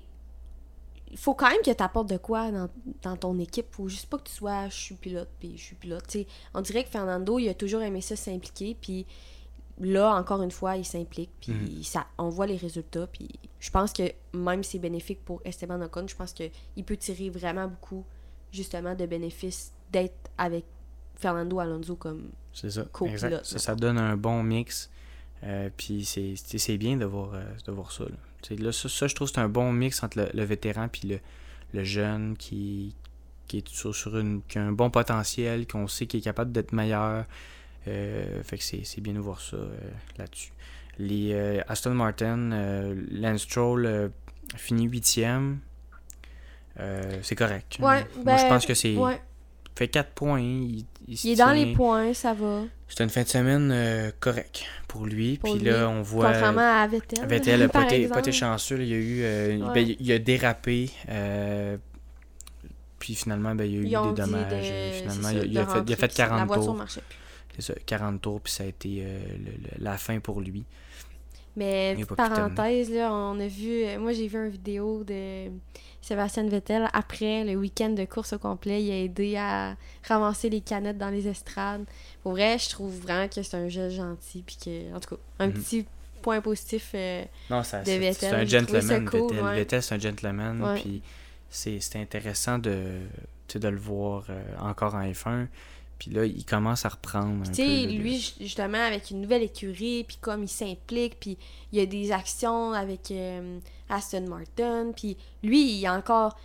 [1.10, 2.68] il faut quand même que tu apportes de quoi dans,
[3.02, 3.66] dans, ton équipe.
[3.70, 6.04] Faut juste pas que tu sois je suis pilote puis je suis pilote.
[6.08, 9.06] sais on dirait que Fernando, il a toujours aimé ça s'impliquer puis
[9.80, 11.82] là, encore une fois, il s'implique, puis mhm.
[11.82, 13.28] ça, on voit les résultats, puis
[13.60, 17.30] je pense que même si c'est bénéfique pour Esteban Ocon, je pense qu'il peut tirer
[17.30, 18.04] vraiment beaucoup,
[18.52, 20.64] justement, de bénéfices d'être avec
[21.16, 22.84] Fernando Alonso comme C'est ça.
[22.92, 23.44] Co-pilote.
[23.44, 24.90] Ça, ça donne un bon mix.
[25.42, 28.04] Euh, puis c'est- bien de voir, euh, de voir ça.
[28.04, 28.56] Là.
[28.56, 31.20] Là, ça, ça, je trouve c'est un bon mix entre le, le vétéran puis le,
[31.72, 32.94] le jeune qui,
[33.46, 36.52] qui est sur, sur une, qui a un bon potentiel, qu'on sait qu'il est capable
[36.52, 37.26] d'être meilleur.
[37.88, 39.68] Euh, fait que c'est bien de voir ça euh,
[40.18, 40.52] là-dessus.
[40.98, 42.50] Les euh, Aston Martin,
[43.10, 44.10] Lance Stroll
[44.56, 45.58] finit huitième.
[47.22, 47.76] C'est correct.
[47.80, 48.94] Ouais, Moi, ben, je pense que c'est.
[48.96, 49.20] Ouais.
[49.76, 50.40] fait 4 points.
[50.40, 51.54] Il, il Il est dans tient.
[51.54, 52.62] les points, ça va.
[52.88, 55.36] C'était une fin de semaine euh, correcte pour lui.
[55.38, 55.70] Pour Puis lui.
[55.70, 56.26] là, on voit.
[56.26, 57.26] Contrairement à Vettel.
[57.26, 58.76] Vettel pas été, chanceux.
[58.76, 58.82] là.
[58.84, 59.20] Il y a eu.
[59.22, 59.74] euh, Ouais.
[59.84, 60.90] ben, il a dérapé.
[61.08, 61.76] euh,
[62.98, 64.50] puis finalement, ben, il y a eu Ils des dommages.
[64.52, 66.46] de- finalement, c'est il, a, ça, il a fait, il a fait puis La 40
[66.46, 66.74] voiture tours.
[66.74, 67.18] marchait plus.
[67.56, 70.64] C'est ça, 40 tours, puis ça a été euh, le- le- la fin pour lui.
[71.56, 73.84] Mais parenthèse, là, on a vu.
[73.84, 75.50] euh, Moi, j'ai vu une vidéo de
[76.02, 78.82] Sébastien Vettel après le week-end de course au complet.
[78.82, 81.84] Il a aidé à ramasser les canettes dans les estrades.
[82.24, 84.42] Pour vrai, je trouve vraiment que c'est un geste gentil.
[84.44, 85.52] Puis que, en tout cas, un Mhm.
[85.52, 85.86] petit
[86.22, 86.90] point positif.
[86.94, 89.44] euh, Non, ça, de Vettel, c'est un gentleman, cool, Vettel.
[89.44, 89.54] ouais.
[89.54, 90.60] Vettel, c'est un gentleman.
[90.60, 90.80] Ouais.
[90.80, 91.02] Puis
[91.50, 92.98] c'est intéressant de,
[93.54, 95.46] de le voir euh, encore en F1.
[96.04, 97.46] Puis là, il commence à reprendre.
[97.46, 101.38] Tu sais, lui, ju- justement, avec une nouvelle écurie, puis comme il s'implique, puis
[101.72, 106.38] il y a des actions avec euh, Aston Martin, puis lui, il y a encore...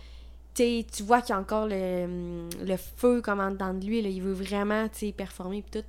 [0.54, 4.08] Tu vois qu'il y a encore le, le feu comme en dedans de lui, là,
[4.08, 5.86] il veut vraiment, tu sais, performer, puis tout.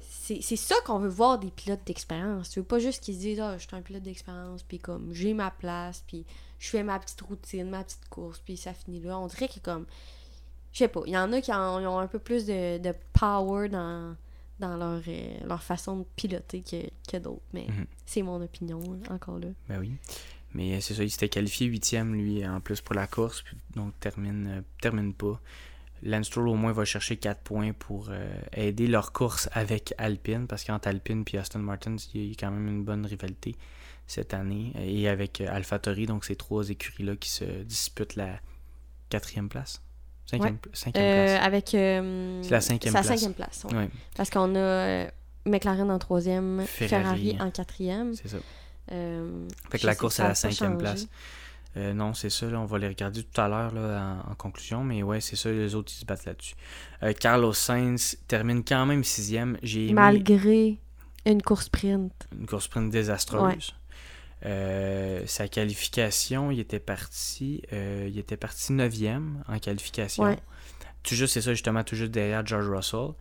[0.00, 2.50] C'est c'est ça qu'on veut voir des pilotes d'expérience.
[2.50, 5.14] Tu veux pas juste qu'ils se disent «Ah, je suis un pilote d'expérience, puis comme,
[5.14, 6.26] j'ai ma place, puis
[6.58, 9.60] je fais ma petite routine, ma petite course, puis ça finit là.» On dirait que
[9.60, 9.86] comme...
[10.76, 12.92] Je sais pas, il y en a qui en- ont un peu plus de, de
[13.14, 14.14] power dans
[14.58, 17.40] dans leur, euh, leur façon de piloter que, que d'autres.
[17.54, 17.86] Mais Mhm.
[18.04, 19.48] c'est mon opinion, hein, encore là.
[19.68, 19.92] Ben oui.
[20.54, 23.56] Mais euh, c'est ça, il s'était qualifié huitième, lui, en plus pour la course, puis
[23.74, 25.40] donc termine, euh, termine pas.
[26.02, 30.46] Lance Stroll, au moins, va chercher 4 points pour euh, aider leur course avec Alpine,
[30.46, 33.56] parce qu'entre Alpine et Aston Martin, il y a quand même une bonne rivalité
[34.06, 38.40] cette année, et avec AlphaTauri, donc ces trois écuries-là qui se disputent la
[39.10, 39.82] quatrième place.
[40.26, 41.46] Cinquième, cinquième Euh, place.
[41.46, 41.74] avec.
[41.74, 43.06] euh, C'est la cinquième place.
[43.06, 43.64] cinquième place.
[43.70, 43.76] ouais.
[43.76, 45.08] Ouais, Parce qu'on a euh,
[45.44, 47.32] McLaren en troisième, Ferrari.
[47.32, 48.14] Ferrari, en quatrième.
[48.14, 48.38] c'est ça.
[48.92, 51.06] Euh, Fait que la course ça à la cinquième place.
[51.76, 54.82] Euh, non, c'est ça, là, on va les regarder tout à l'heure en, en conclusion,
[54.82, 56.54] mais ouais, c'est ça, les autres ils se battent là-dessus.
[57.02, 59.58] Euh, Carlos Sainz termine quand même sixième.
[59.62, 60.78] J'ai Malgré
[61.26, 62.12] une course sprint.
[62.38, 63.74] une course sprint désastreuse.
[64.44, 70.24] Euh, sa qualification, il était parti, euh, il était parti neuvième en qualification.
[70.24, 70.38] Ouais.
[71.02, 73.14] Tout juste, c'est ça, justement, tout juste derrière George Russell.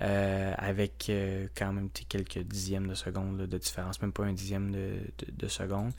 [0.00, 4.32] euh, avec euh, quand même quelques dixièmes de seconde là, de différence, même pas un
[4.32, 5.90] dixième de, de- de seconde.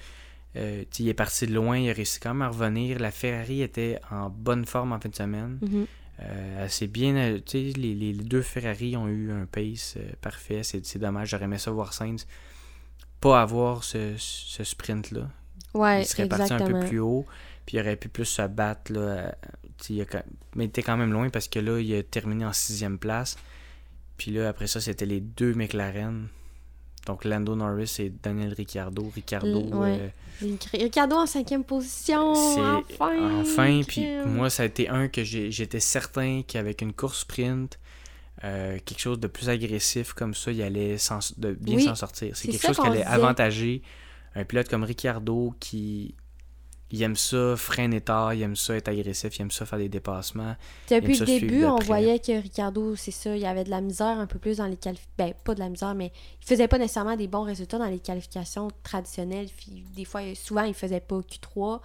[0.56, 2.98] Il est parti de loin, il a réussi quand même à revenir.
[3.00, 5.60] La Ferrari était en bonne forme en fin de semaine.
[5.62, 5.86] Mhm.
[6.22, 7.14] Euh, c'est bien,
[7.54, 10.64] les, les- deux Ferrari ont eu un pace parfait.
[10.64, 12.26] C'est c'est dommage, j'aurais aimé ça voir Sainz
[13.22, 15.30] pas avoir ce, ce sprint-là.
[15.74, 17.26] Ouais, il serait parti un peu plus haut,
[17.66, 18.92] puis il aurait pu plus se battre.
[18.94, 19.36] Là,
[19.90, 20.06] il a
[20.56, 23.38] mais il était quand même loin parce que là, il a terminé en sixième place.
[24.18, 26.28] Puis là, après ça, c'était les deux McLaren.
[27.06, 29.10] Donc Lando Norris et Daniel Ricciardo.
[29.16, 30.12] Ricciardo, L- ouais.
[30.44, 32.32] euh, Ricardo en cinquième position.
[32.32, 32.84] Enfin.
[33.42, 33.82] enfin.
[33.88, 37.80] Puis moi, ça a été un que j'étais certain qu'avec une course sprint,
[38.44, 40.96] euh, quelque chose de plus agressif comme ça, il allait
[41.38, 42.36] de bien Oui, s'en sortir.
[42.36, 43.10] C'est quelque chose qui allait disait.
[43.10, 43.82] avantager
[44.36, 46.16] un pilote comme Ricciardo qui
[46.92, 49.90] il aime ça freiner tard, il aime ça être agressif, il aime ça faire des
[49.90, 50.56] dépassements.
[50.90, 54.18] Depuis le début, on voyait que Ricardo, c'est ça, il y avait de la misère
[54.18, 55.14] un peu plus dans les qualifications.
[55.18, 58.00] Ben, pas de la misère, mais il faisait pas nécessairement des bons résultats dans les
[58.00, 59.50] qualifications traditionnelles.
[59.56, 61.80] Puis, des fois, souvent, il faisait pas Q3.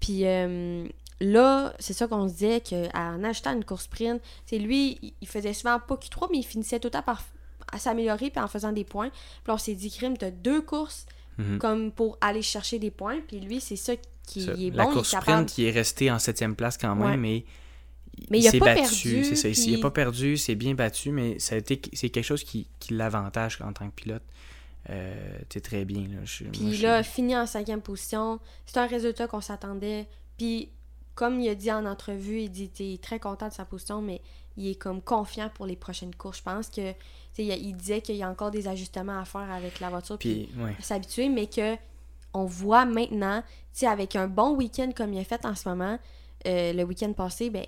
[0.00, 0.86] Puis euh,
[1.22, 5.28] là, c'est ça qu'on se disait qu'en achetant une course sprint, c'est lui, il- il
[5.28, 7.22] faisait souvent pas Q3, mais il finissait tout le temps par
[7.78, 9.10] s'améliorer puis en faisant des points.
[9.10, 11.06] Puis on s'est dit, Crime, t'as deux courses
[11.38, 11.58] Mhm.
[11.58, 13.20] comme pour aller chercher des points.
[13.26, 13.94] Puis lui, c'est ça
[14.26, 14.52] qui Ça.
[14.52, 14.76] est bon.
[14.76, 15.48] La il est course capable.
[15.48, 17.16] sprint, il est resté en septième place quand même, Ouais.
[17.16, 17.44] mais,
[18.30, 18.82] Mais il a pas battu.
[19.10, 19.48] perdu, C'est ça.
[19.48, 22.68] Il n'a pas perdu, c'est bien battu, mais ça a été, c'est quelque chose qui,
[22.78, 24.22] qui l'avantage en tant que pilote.
[24.90, 26.02] Euh, t'es très bien.
[26.02, 26.18] Là.
[26.24, 28.40] Je- moi, Puis je- là, fini en cinquième position.
[28.66, 30.08] C'est un résultat qu'on s'attendait.
[30.36, 30.70] Puis,
[31.14, 34.00] comme il a dit en entrevue, il dit qu'il est très content de sa position,
[34.02, 34.20] mais
[34.56, 36.38] il est comme confiant pour les prochaines courses.
[36.38, 36.92] Je pense que,
[37.32, 40.18] sais, il, il disait qu'il y a encore des ajustements à faire avec la voiture,
[40.18, 40.76] puis, ouais.
[40.80, 41.76] s'habituer, mais que
[42.34, 43.42] on voit maintenant,
[43.86, 45.98] avec un bon week-end comme il a fait en ce moment,
[46.46, 47.66] euh, le week-end passé, ben,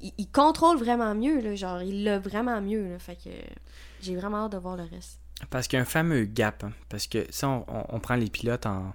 [0.00, 3.30] il, il contrôle vraiment mieux, là, genre, il l'a vraiment mieux, là, fait que
[4.00, 5.20] j'ai vraiment hâte de voir le reste.
[5.50, 6.64] Parce qu'il y a un fameux gap.
[6.64, 8.92] hein, parce que ça, on, on- on prend les pilotes en.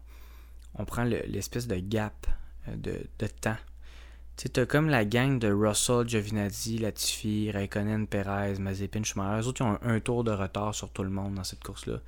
[0.78, 2.28] On prend le- l'espèce de gap
[2.68, 3.56] euh, de, de temps.
[4.38, 9.42] Tu sais, comme la gang de Russell, Giovinazzi, Latifi, Raikkonen, Perez, Mazepin, Schumacher.
[9.42, 12.00] Eux autres, ils ont un, tour de retard sur tout le monde dans cette course-là.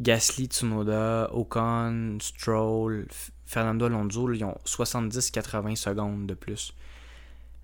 [0.00, 3.06] Gasly, Tsunoda, Ocon, Stroll,
[3.46, 6.74] Fernando Alonso, ils ont 70-80 secondes de plus.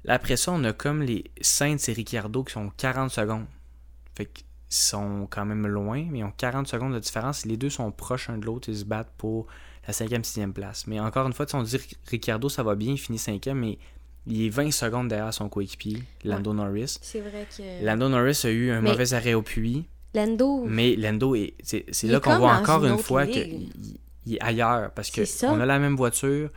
[0.06, 3.46] Après ça, on a comme les Saints et Ricciardo qui sont 40 secondes.
[4.14, 7.44] Fait qu'ils sont quand même loin, mais ils ont 40 secondes de différence.
[7.44, 9.46] Les deux sont proches un de l'autre, ils se battent pour
[9.86, 10.86] la 5e, 6e place.
[10.86, 13.78] Mais encore une fois, on dit Ricciardo, ça va bien, il finit 5e, mais
[14.26, 16.98] il est 20 secondes derrière son coéquipier, Lando Norris.
[17.02, 17.84] C'est vrai que.
[17.84, 19.86] Lando Norris a eu un mauvais arrêt au puits.
[20.14, 20.64] Lando.
[20.66, 23.70] Mais Lando, c'est là qu'on voit encore une, fois qu'il
[24.30, 24.92] est ailleurs.
[24.92, 26.50] Parce qu'on a la même voiture.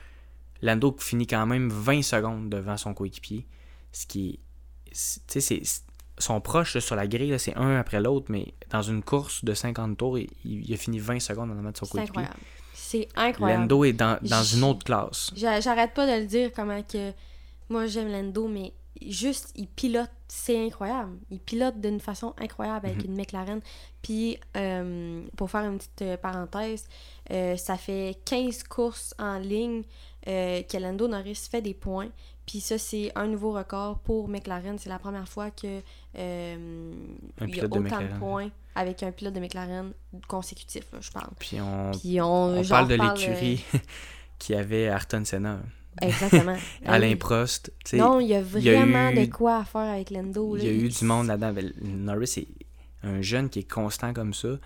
[0.61, 3.45] Lando finit quand même 20 secondes devant son coéquipier.
[3.91, 4.39] Ce qui est.
[5.27, 5.61] Tu sais,
[6.17, 9.97] sont proches sur la grille, c'est un après l'autre, mais dans une course de 50
[9.97, 12.23] tours, il, a fini 20 secondes en avant de son coéquipier.
[12.75, 13.61] C'est incroyable.
[13.61, 15.31] Lando est dans, dans une autre classe.
[15.35, 17.11] J'arrête pas de le dire comment que
[17.69, 21.17] moi j'aime Lando, mais juste il pilote, c'est incroyable.
[21.31, 23.11] Il pilote d'une façon incroyable avec mhm.
[23.11, 23.61] une McLaren.
[24.01, 26.87] Puis euh, pour faire une petite euh, parenthèse,
[27.31, 29.83] euh, ça fait 15 courses en ligne
[30.25, 32.09] que Lando Norris fait des points.
[32.45, 34.77] Puis ça, c'est un nouveau record pour McLaren.
[34.77, 35.81] C'est la première fois que
[36.15, 39.91] il y a autant de, points avec un pilote de McLaren
[40.27, 41.31] consécutif, je parle.
[41.39, 41.59] Puis
[42.21, 43.63] on, parle de l'écurie
[44.39, 45.59] qui avait Ayrton Senna.
[46.01, 46.57] Exactement.
[46.85, 47.71] Alain Prost.
[47.93, 50.57] Non, il y a vraiment de quoi à faire avec Lando.
[50.57, 51.69] Il y a eu du monde là-dedans.
[51.81, 52.47] Norris, c'est
[53.03, 54.59] un jeune qui est constant comme ça.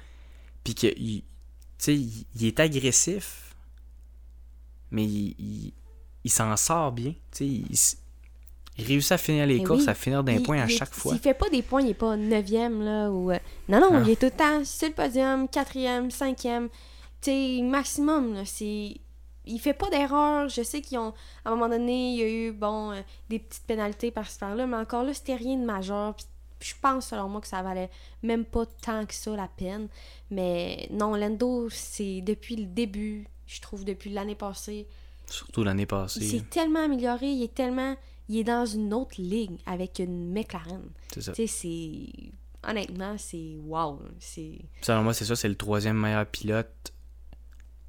[0.64, 1.24] Puis que, il,
[1.88, 3.56] il, il est agressif,
[4.92, 5.74] mais il, il
[6.32, 7.14] s'en sort bien.
[7.40, 7.66] Il,
[8.80, 11.14] il réussit à finir les courses, à finir d'un point à chaque fois.
[11.14, 13.32] Il fait pas des points, il est pas 9e, là, ou...
[13.32, 14.02] Euh, non, non, ah.
[14.06, 16.70] il est tout le temps sur le podium, 4e, 5e,
[17.22, 18.96] tu maximum, là, c'est...
[19.46, 21.14] Il fait pas d'erreur, je sais qu'ils ont...
[21.44, 24.66] À un moment donné, il y a eu, bon, euh, des petites pénalités par-ci par-là,
[24.66, 26.16] mais encore là, c'était rien de majeur,
[26.62, 27.90] je pense, selon moi, que ça valait
[28.24, 29.90] même pas tant que ça la peine.
[30.32, 34.88] Mais non, Lando, c'est depuis le début, je trouve, depuis l'année passée...
[35.30, 36.20] Surtout l'année passée.
[36.22, 37.96] Il s'est tellement amélioré, il est tellement
[38.30, 40.84] il est dans une autre ligne avec une McLaren.
[41.12, 41.32] C'est ça.
[41.34, 42.70] Tu sais, c'est.
[42.70, 44.00] Honnêtement, c'est wow.
[44.20, 44.60] C'est...
[44.82, 46.94] Selon moi, c'est ça, c'est le troisième meilleur pilote.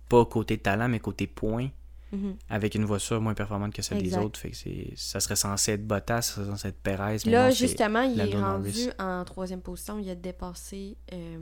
[0.09, 1.68] Pas côté talent, mais côté points.
[2.12, 2.36] Mhm.
[2.49, 4.41] Avec une voiture moins performante que celle des autres.
[4.41, 4.93] Fait que c'est...
[4.97, 7.18] ça serait censé être Bottas, ça serait censé être Perez.
[7.26, 9.99] Là, justement, il est rendu en troisième position.
[9.99, 10.97] Il a dépassé.
[11.12, 11.38] Euh,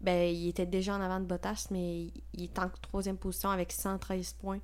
[0.00, 3.72] ben, il était déjà en avant de Bottas, mais il est en troisième position avec
[3.72, 4.60] 113 points.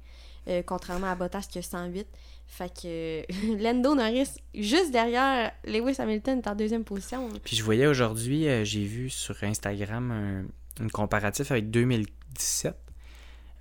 [0.48, 2.06] Euh, contrairement à Bottas qui a 108.
[2.46, 3.22] Fait que
[3.62, 7.28] Lando Norris, juste derrière Lewis Hamilton, est en deuxième position.
[7.44, 10.10] Puis je voyais aujourd'hui, euh, j'ai vu sur Instagram
[10.80, 12.76] un, comparatif avec 2017.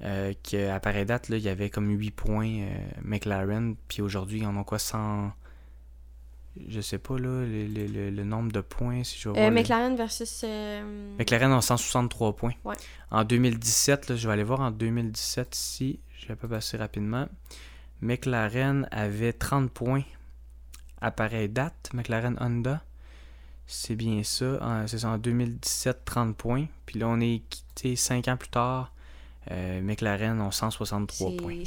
[0.04, 2.66] Euh, qu'à pareille date, là, il y avait comme 8 points
[3.04, 5.32] McLaren, puis aujourd'hui, ils en ont quoi 100.
[6.68, 9.52] Je sais pas, là, le, nombre de points, si je vois.
[9.52, 10.44] McLaren versus.
[11.20, 12.54] McLaren ont 163 points.
[12.66, 12.74] Ouais.
[13.12, 17.28] En 2017, je vais aller voir en 2017 si je vais pas passer rapidement.
[18.02, 20.04] McLaren avait 30 points
[21.02, 21.90] à pareille date.
[21.94, 22.84] McLaren Honda.
[23.66, 24.86] C'est bien ça.
[24.88, 26.66] C'est en 2017, 30 points.
[26.86, 28.94] Puis là, on est quitté 5 ans plus tard.
[29.50, 31.64] Euh, McLaren ont 163 points.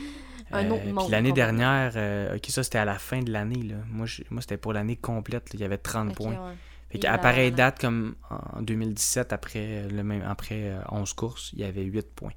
[0.52, 3.74] un autre euh, Puis l'année dernière, euh, ok, ça c'était à la fin de l'année.
[3.90, 5.50] Moi, moi c'était pour l'année complète.
[5.52, 6.54] il y avait 30 points.
[6.90, 11.64] Fait qu'à pareille date, comme en 2017, après, le même, après 11 courses, il y
[11.64, 12.32] avait 8 points.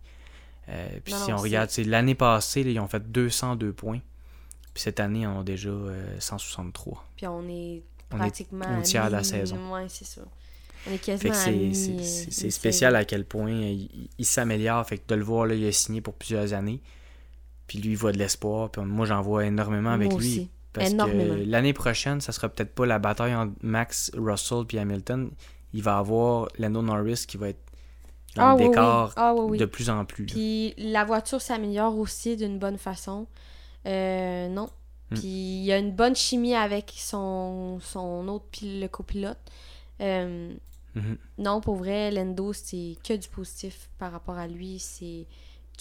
[0.70, 4.00] Euh, puis si on regarde, l'année passée, ils ont fait 202 points.
[4.74, 5.70] Puis cette année, ils en ont déjà
[6.20, 6.94] 163.
[6.94, 8.66] Euh, puis on est pratiquement.
[8.70, 9.74] On au tiers de la saison.
[9.74, 10.22] Ouais, c'est ça.
[10.88, 14.86] On est quasiment C'est spécial à quel point il, s'améliore.
[14.86, 16.82] Fait que de le voir, là, il a signé pour plusieurs années.
[17.68, 18.72] Puis lui, il voit de l'espoir.
[18.72, 20.50] Puis moi, j'en vois énormément avec lui.
[20.74, 25.32] Parce que l'année prochaine, ça sera peut-être pas la bataille entre Max, Russell puis Hamilton.
[25.74, 27.71] Il va avoir Lando Norris qui va être
[28.38, 30.26] ah, décor ah, de plus en plus.
[30.26, 33.28] Puis la voiture s'améliore aussi d'une bonne façon.
[33.86, 34.70] Euh, non.
[35.10, 35.16] Hmm.
[35.16, 39.38] Puis il y a une bonne chimie avec son, son autre le copilote.
[40.02, 40.54] Euh,
[40.96, 41.18] mhm.
[41.38, 44.80] Non, pour vrai, Lendo, c'est que du positif par rapport à lui.
[44.80, 45.28] C'est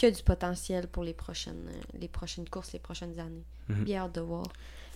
[0.00, 3.44] que du potentiel pour les prochaines, les prochaines courses, les prochaines années.
[3.68, 3.84] Mhm.
[3.84, 4.46] Bien hâte de voir.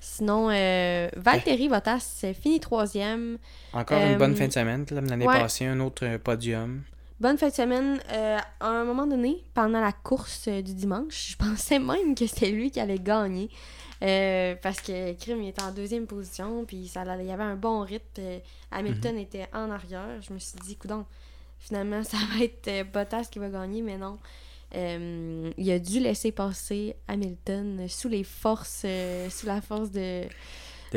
[0.00, 3.38] Sinon, euh, Valtteri Bottas fini troisième.
[3.72, 4.84] Encore une bonne fin de semaine.
[4.90, 6.82] L'année passée, un autre podium.
[7.24, 7.98] Bonne fin de semaine.
[8.12, 12.26] Euh, à un moment donné, pendant la course euh, du dimanche, je pensais même que
[12.26, 13.48] c'était lui qui allait gagner.
[14.02, 17.80] Euh, parce que Krim était en deuxième position, puis ça, il y avait un bon
[17.80, 18.42] rythme.
[18.70, 19.20] Hamilton mhm.
[19.22, 20.20] était en arrière.
[20.20, 21.06] Je me suis dit, coudon,
[21.60, 24.18] finalement, ça va être Bottas qui va gagner, mais non.
[24.74, 28.84] euh, il a dû laisser passer Hamilton sous les forces,
[29.30, 30.24] sous la force de,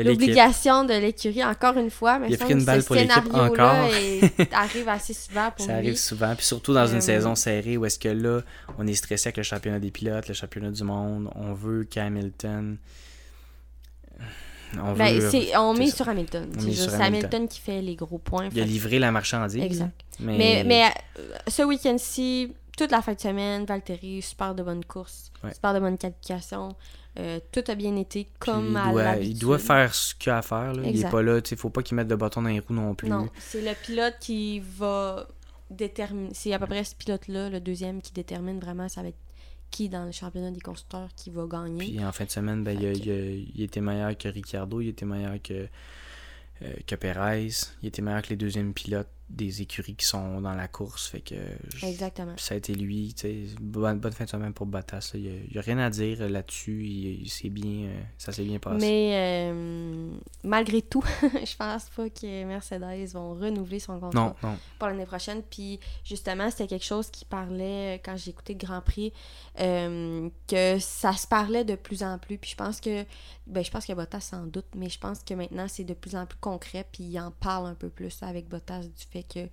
[0.02, 2.18] l'obligation de l'écurie, encore une fois.
[2.18, 3.58] Mais il a pris une balle pour l'équipe encore.
[4.52, 5.88] arrive assez souvent pour Ça lui.
[5.88, 8.40] arrive souvent, puis surtout dans une saison serrée où est-ce que là,
[8.78, 12.78] on est stressé avec le championnat des pilotes, le championnat du monde, on veut qu'Hamilton
[14.76, 15.20] on, ben,
[15.56, 16.50] on met sur Hamilton.
[16.58, 17.48] C'est Hamilton.
[17.48, 18.48] qui fait les gros points.
[18.52, 19.62] Il a livré la marchandise.
[19.62, 20.00] Exact.
[20.20, 20.84] Mais, mais,
[21.18, 25.80] euh, ce week-end-ci, toute la fin de semaine, Valtteri, super de bonnes courses, super de
[25.80, 26.74] bonnes qualifications.
[27.18, 29.36] Euh, tout a bien été comme à l'habitude.
[29.36, 30.72] Il doit faire ce qu'il a à faire.
[30.72, 30.82] Là.
[30.84, 31.40] Il est pas là.
[31.50, 33.08] Il faut pas qu'il mette de bâton dans les roues non plus.
[33.08, 35.26] Non, c'est le pilote qui va
[35.70, 36.30] déterminer.
[36.32, 39.18] C'est à peu près ce pilote-là, le deuxième, qui détermine vraiment ça va être
[39.70, 41.78] qui dans le championnat des constructeurs qui va gagner.
[41.78, 45.68] Puis en fin de semaine, ben, il, était meilleur que Ricciardo, il était meilleur que,
[46.62, 47.50] euh, que Perez,
[47.82, 51.08] il était meilleur que les deuxièmes pilotes des écuries qui sont dans la course.
[51.08, 51.34] Fait que
[51.82, 52.32] Exactement.
[52.38, 53.14] Ça a été lui.
[53.60, 55.10] Bonne, bonne fin de semaine pour Bottas.
[55.14, 56.84] Il n'y a, rien à dire là-dessus.
[56.84, 58.78] Il, bien, euh, ça s'est bien passé.
[58.80, 60.10] Mais euh,
[60.44, 64.34] malgré tout, je pense pas que Mercedes vont renouveler son contrat
[64.78, 65.42] pour l'année prochaine.
[65.42, 69.12] Puis justement, c'était quelque chose qui parlait euh, quand j'ai écouté le Grand Prix,
[69.56, 72.38] que ça se parlait de plus en plus.
[72.38, 73.04] Puis je pense que
[73.46, 76.16] ben, je pense que Bottas sans doute, mais je pense que maintenant c'est de plus
[76.16, 76.86] en plus concret.
[76.90, 79.48] Puis il en parle un peu plus avec Bottas du fait que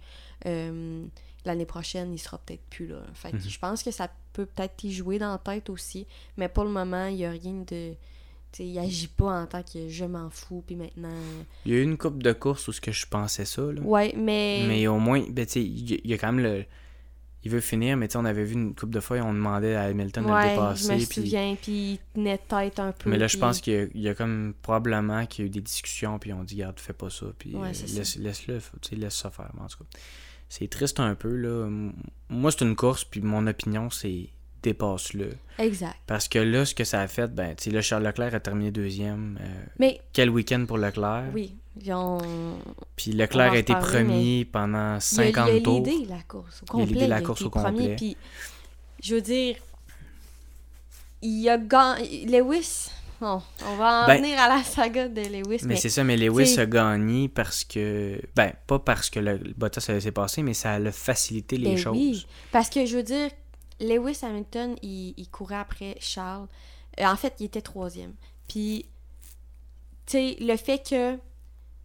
[0.46, 1.06] euh,
[1.46, 3.02] l'année prochaine, il sera peut-être plus là.
[3.14, 3.40] Fait mhm.
[3.40, 6.06] je pense que ça peut peut-être y jouer dans la tête aussi,
[6.38, 7.94] mais pour le moment, il n'y a rien de.
[8.60, 11.10] il agit pas en tant que je m'en fous, puis maintenant.
[11.66, 13.62] Il y a eu une coupe de course où ce que je pensais ça.
[13.62, 13.82] Là.
[13.82, 14.66] Ouais, mais.
[14.68, 16.66] Mais au moins, ben, il y a quand même le
[17.46, 19.84] il veut finir, mais on avait vu une coupe de fois et on demandait à
[19.84, 20.94] Hamilton de le dépasser.
[20.94, 23.08] Je me souviens, puis il tenait tête un peu.
[23.10, 26.18] Mais là, je pense qu'il y, a comme probablement qu'il y a eu des discussions,
[26.18, 28.60] puis on dit, garde, fais pas ça, puis euh, laisse, laisse-le,
[28.94, 29.52] laisse ça faire.
[29.60, 29.86] En tout cas,
[30.50, 31.70] c'est triste un peu, là.
[32.30, 34.30] Moi, c'est une course, puis mon opinion, c'est
[34.64, 35.30] dépasse-le.
[35.60, 35.96] Exact.
[36.08, 38.40] Parce que là, ce que ça a fait, ben, tu sais, là, Charles Leclerc a
[38.40, 39.38] terminé deuxième.
[39.40, 40.02] Euh, mais...
[40.12, 41.26] Quel week-end pour Leclerc?
[41.36, 41.56] Oui.
[41.90, 42.58] Ont...
[42.96, 45.84] Puis Leclerc a été premier pendant 50 il a, tours.
[45.86, 46.86] Il a l'idée la course au complet.
[46.86, 47.96] Il a l'idée la course au complet.
[47.96, 48.18] Puis,
[49.04, 49.58] je veux dire,
[51.22, 52.26] il a gagné.
[52.26, 52.90] Lewis,
[53.22, 53.42] on
[53.78, 55.62] va en ben, venir à la saga de Lewis.
[55.66, 58.22] Mais, c'est ça, mais Lewis a gagné parce que.
[58.36, 61.98] Ben, pas parce que le Bottas s'est passé, mais ça a facilité les ben choses.
[61.98, 63.30] Oui, parce que je veux dire,
[63.80, 66.48] Lewis Hamilton, il, il courait après Charles.
[67.00, 68.14] Euh, en fait, il était troisième.
[68.48, 68.86] Puis,
[70.06, 71.18] tu sais, le fait que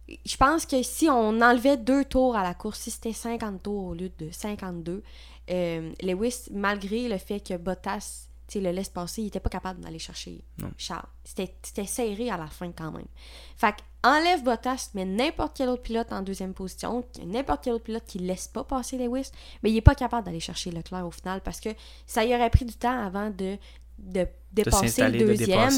[0.07, 3.85] je pense que si on enlevait deux tours à la course, si c'était 50 tours
[3.85, 5.03] au lieu de 52,
[5.49, 8.27] euh, Lewis, malgré le fait que Bottas
[8.59, 10.43] le laisse passer, il n'était pas capable d'aller chercher
[10.77, 11.07] Charles.
[11.23, 13.07] C'était serré à la fin quand même.
[13.55, 18.03] Fait enlève Bottas, mais n'importe quel autre pilote en deuxième position, n'importe quel autre pilote
[18.05, 19.29] qui ne laisse pas passer Lewis,
[19.61, 21.69] mais il n'est pas capable d'aller chercher Leclerc au final parce que
[22.07, 23.57] ça y aurait pris du temps avant de
[24.01, 25.69] de dépasser le deuxième,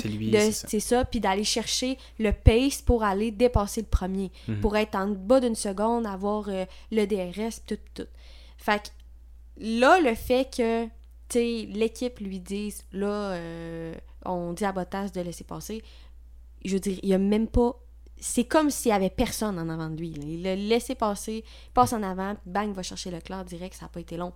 [0.52, 4.62] c'est ça, puis d'aller chercher le pace pour aller dépasser le premier, mhm.
[4.62, 8.08] pour être en bas d'une seconde, avoir euh, le DRS, tout, tout.
[8.58, 8.90] Fait que
[9.58, 10.88] là, le fait que
[11.36, 13.96] l'équipe lui dise, là, euh,
[14.26, 15.84] on dit à Bottas de laisser passer,
[16.66, 17.76] je veux dire, il y a même pas
[18.24, 20.14] c'est comme s'il n'y avait personne en avant de lui.
[20.16, 21.44] Il l'a laissé passer,
[21.74, 24.32] passe en avant, bang, va chercher le Leclerc direct, ça n'a pas été long.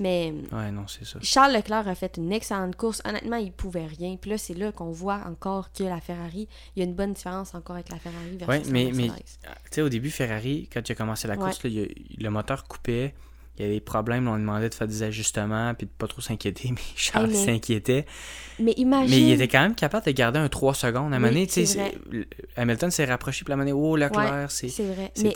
[0.00, 1.18] Mais non, c'est ça.
[1.22, 3.02] Charles Leclerc a fait une excellente course.
[3.04, 4.16] Honnêtement, il pouvait rien.
[4.16, 7.12] Puis là, c'est là qu'on voit encore que la Ferrari, il y a une bonne
[7.12, 9.22] différence encore avec la Ferrari versus ouais, mais, mais tu
[9.70, 13.14] sais, au début, Ferrari, quand il a commencé la course, le moteur coupait.
[13.58, 16.06] Il y avait des problèmes, on lui demandait de faire des ajustements puis de pas
[16.06, 18.06] trop s'inquiéter, mais Charles s'inquiétait.
[18.58, 19.10] Mais imagine.
[19.10, 21.12] Mais il était quand même capable de garder un 3 secondes.
[21.12, 21.46] À un oui,
[22.56, 24.72] Hamilton s'est rapproché, puis la monnaie, oh, Leclerc, c'est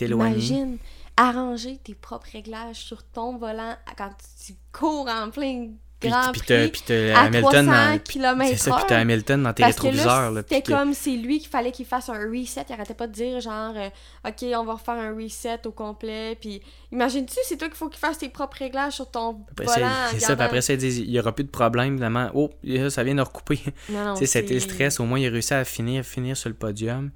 [0.01, 0.37] éloigné.
[0.37, 0.79] Imagine
[1.17, 4.11] arranger tes propres réglages sur ton volant quand
[4.45, 8.85] tu cours en plein Grand puis, Prix puis à Hamilton 300 km C'est ça, puis
[8.87, 10.33] t'as Hamilton dans tes rétroviseurs.
[10.37, 12.67] C'était comme c'est lui qu'il fallait qu'il fasse un reset.
[12.69, 13.89] Il arrêtait pas de dire genre, euh,
[14.29, 16.37] OK, on va refaire un reset au complet.
[16.39, 16.61] Puis
[16.93, 19.91] imagines-tu, c'est toi qu'il faut qu'il fasse tes propres réglages sur ton volant.
[20.11, 22.31] C'est ça, puis après ça, ils disent, il y aura plus de problème, évidemment.
[22.35, 22.51] Oh,
[22.91, 23.61] ça vient de recouper.
[24.23, 25.01] C'était le stress.
[25.01, 27.11] Au moins, il a réussi à finir, finir sur le podium.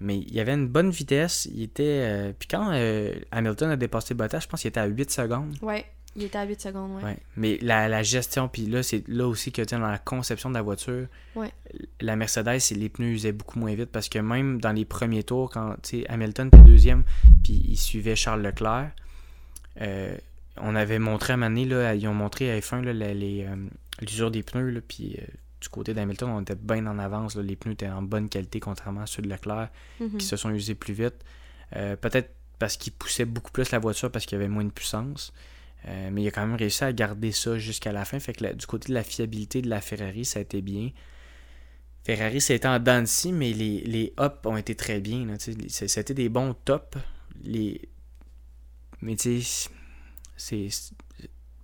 [0.00, 1.48] Mais il y avait une bonne vitesse.
[1.52, 2.00] Il était.
[2.02, 5.54] Euh, puis quand euh, Hamilton a dépassé Bottas, je pense qu'il était à 8 secondes.
[5.62, 5.86] Ouais,
[6.16, 7.04] il était à 8 secondes, ouais.
[7.04, 7.18] ouais.
[7.36, 10.62] Mais la, la gestion, puis là, c'est là aussi que dans la conception de la
[10.62, 11.50] voiture, ouais.
[12.00, 15.50] la Mercedes, les pneus usaient beaucoup moins vite parce que même dans les premiers tours,
[15.50, 15.76] quand
[16.08, 17.04] Hamilton était deuxième,
[17.42, 18.90] puis il suivait Charles Leclerc,
[19.80, 20.16] euh,
[20.58, 23.46] on avait montré à donné, là, ils ont montré à F1 là, les,
[24.00, 25.18] l'usure des pneus, là, puis
[25.66, 27.36] du côté d'Hamilton, on était bien en avance.
[27.36, 30.18] Les pneus étaient en bonne qualité, contrairement à ceux de Leclerc, mhm.
[30.18, 31.24] qui se sont usés plus vite.
[31.74, 34.70] Euh, peut-être parce qu'ils poussaient beaucoup plus la voiture parce qu'il y avait moins de
[34.70, 35.32] puissance.
[35.88, 38.20] Euh, mais il a quand même réussi à garder ça jusqu'à la fin.
[38.20, 40.90] Fait que du côté de la fiabilité de la Ferrari, ça a été bien.
[42.04, 45.26] Ferrari, c'était en dents mais les, les ups ont été très bien.
[45.68, 46.96] C'était des bons tops.
[47.42, 47.88] Les...
[49.02, 49.68] Mais tu sais,
[50.36, 50.68] c'est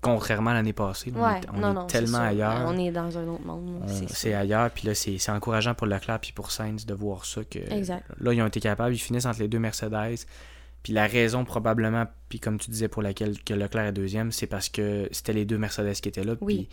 [0.03, 1.13] contrairement à l'année passée.
[1.17, 2.65] on est, tellement ailleurs.
[2.67, 3.83] On est dans un autre monde.
[4.09, 4.71] C'est ailleurs.
[4.71, 7.43] Puis là, c'est encourageant pour Leclerc puis pour Sainz de voir ça.
[7.45, 7.61] Que,
[8.21, 8.95] Là, ils ont été capables.
[8.95, 10.27] Ils finissent entre les deux Mercedes.
[10.83, 14.49] Puis la raison probablement, puis comme tu disais pour laquelle que Leclerc est deuxième, c'est
[14.49, 16.35] parce que c'était les deux Mercedes qui étaient là.
[16.41, 16.69] Oui.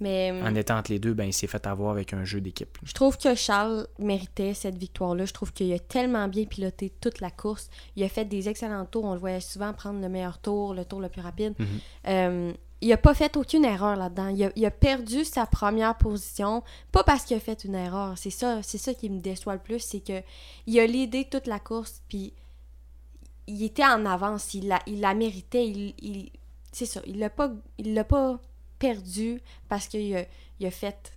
[0.00, 2.76] mais en étant entre les deux, ben il s'est fait avoir avec un jeu d'équipe.
[2.82, 5.24] Je trouve que Charles méritait cette victoire-là.
[5.24, 7.70] Je trouve qu'il a tellement bien piloté toute la course.
[7.96, 9.04] Il a fait des excellents tours.
[9.04, 11.54] On le voyait souvent prendre le meilleur tour, le tour le plus rapide.
[11.58, 11.66] Mhm.
[12.08, 12.52] Euh,
[12.84, 14.28] il a pas fait aucune erreur là-dedans.
[14.54, 16.62] Il a, perdu sa première position,
[16.92, 18.18] pas parce qu'il a fait une erreur.
[18.18, 20.22] C'est ça, c'est ça qui me déçoit le plus, c'est que
[20.66, 22.34] il a l'idée toute la course, puis
[23.46, 26.30] il était en avance, il la, il méritait, il,
[26.72, 28.38] c'est ça, il l'a pas, il l'a pas
[28.78, 30.26] perdu parce qu'il a,
[30.60, 31.10] il a fait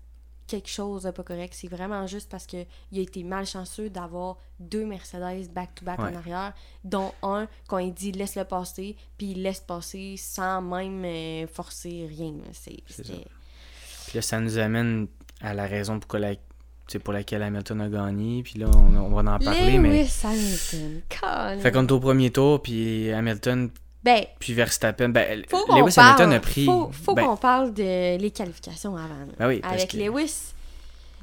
[0.48, 1.54] quelque chose de pas correct.
[1.56, 7.12] C'est vraiment juste parce qu'il a été malchanceux d'avoir deux Mercedes back-to-back en arrière, dont
[7.22, 12.34] un, quand il dit laisse-le passer, puis il laisse passer sans même euh, forcer rien.
[12.54, 15.08] C'est, Puis là, ça nous amène
[15.42, 16.34] à la raison pour, la,
[17.04, 18.42] pour laquelle Hamilton a gagné.
[18.44, 19.78] Puis là, on, va en parler.
[19.78, 20.08] Lewis mais...
[20.24, 23.70] Hamilton, Fait qu'on est au premier tour, puis Hamilton
[24.08, 26.64] ben, puis Verstappen, ben, Lewis Hamilton a pris.
[26.64, 29.28] Faut, faut ben qu'on parle de les qualifications avant.
[29.38, 30.54] Ben oui, avec Lewis.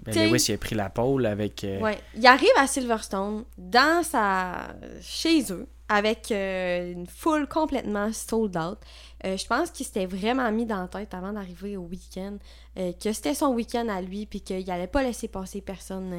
[0.04, 1.64] Ben, Lewis, il a pris la pole avec.
[1.64, 1.98] Euh, ouais.
[2.14, 4.74] Il arrive à Silverstone, dans sa.
[5.00, 8.76] chez eux, avec euh, une foule complètement sold out.
[9.24, 12.36] Euh, je pense qu'il s'était vraiment mis dans la tête avant d'arriver au week-end
[12.76, 16.12] que c'était son week-end à lui, puis qu'il allait pas laisser passer personne.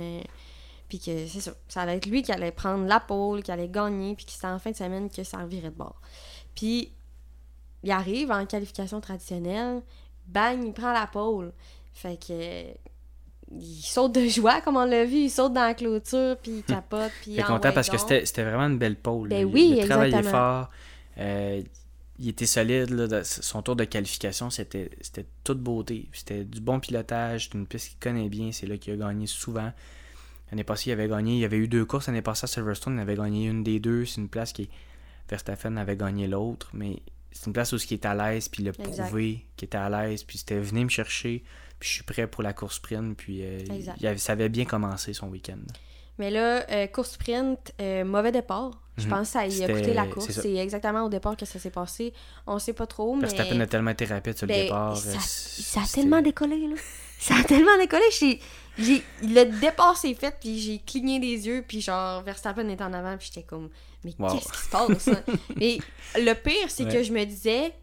[0.90, 3.68] puis que c'est ça, ça allait être lui qui allait prendre la pole, qui allait
[3.68, 6.02] gagner, puis que c'était en fin de semaine que ça revirait de bord.
[6.56, 6.92] Puis,
[7.84, 9.82] il arrive en qualification traditionnelle,
[10.28, 11.52] bang, il prend la pole.
[11.94, 12.74] Fait que.
[13.52, 16.64] Il saute de joie, comme on l'a vu, il saute dans la clôture, puis il
[16.64, 19.30] capote, puis il est content parce que c'était vraiment une belle pole.
[19.30, 20.72] Ben oui, il, il travaillait fort,
[21.20, 21.62] euh,
[22.18, 24.90] il était solide, là, son tour de qualification, c'était
[25.44, 26.10] toute beauté.
[26.12, 29.72] C'était du bon pilotage, une piste qu'il connaît bien, c'est là qu'il a gagné souvent.
[30.50, 32.96] L'année passée, il avait gagné, il y avait eu deux courses l'année passée à Silverstone,
[32.96, 34.70] il avait gagné une des deux, c'est une place qui est
[35.30, 37.02] Verstappen avait gagné l'autre, mais
[37.32, 39.90] c'est une place où il était à l'aise, puis il a prouvé qu'il était à
[39.90, 41.44] l'aise, puis c'était venu me chercher,
[41.80, 43.60] puis je suis prêt pour la course sprint, puis euh,
[44.00, 45.60] il ça avait bien commencé son week-end.
[46.18, 48.82] Mais là, euh, course sprint, euh, mauvais départ.
[48.98, 49.10] Je mhm.
[49.10, 50.32] pense que ça y a coûté la course.
[50.32, 52.14] C'est exactement au départ que ça s'est passé.
[52.48, 53.28] On sait pas trop, mais...
[53.28, 54.96] Verstappen a tellement été rapide sur le ben, départ.
[54.96, 56.76] Ça, ça a tellement décollé, là.
[57.20, 58.06] ça a tellement décollé.
[58.78, 62.94] J'ai, le départ s'est fait, puis j'ai cligné des yeux, puis genre, Verstappen est en
[62.94, 63.70] avant, puis j'étais comme
[64.06, 65.08] mais qu'est-ce qui se passe?
[65.08, 65.24] Hein?
[65.58, 65.80] mais
[66.16, 67.74] le pire, c'est que je me disais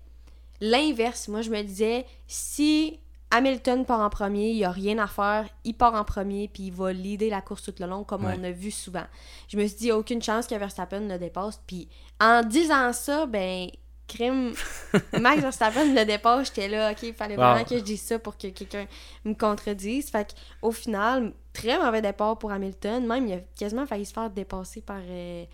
[0.60, 1.26] l'inverse.
[1.28, 3.00] Moi, je me disais, si
[3.32, 6.64] Hamilton part en premier, il n'y a rien à faire, il part en premier, puis
[6.64, 9.04] il va leader la course tout le long, comme on a vu souvent.
[9.48, 11.60] Je me suis dit, aucune chance que Verstappen le dépasse.
[11.66, 11.88] Puis
[12.20, 13.68] en disant ça, ben,
[14.08, 14.52] crime,
[15.20, 18.36] Max Verstappen le dépasse, j'étais là, ok, il fallait vraiment que je dise ça pour
[18.36, 18.86] que quelqu'un
[19.24, 20.10] me contredise.
[20.10, 23.06] Fait qu'au final, très mauvais départ pour Hamilton.
[23.06, 25.00] Même, il a quasiment failli se faire dépasser par.
[25.02, 25.44] Euh,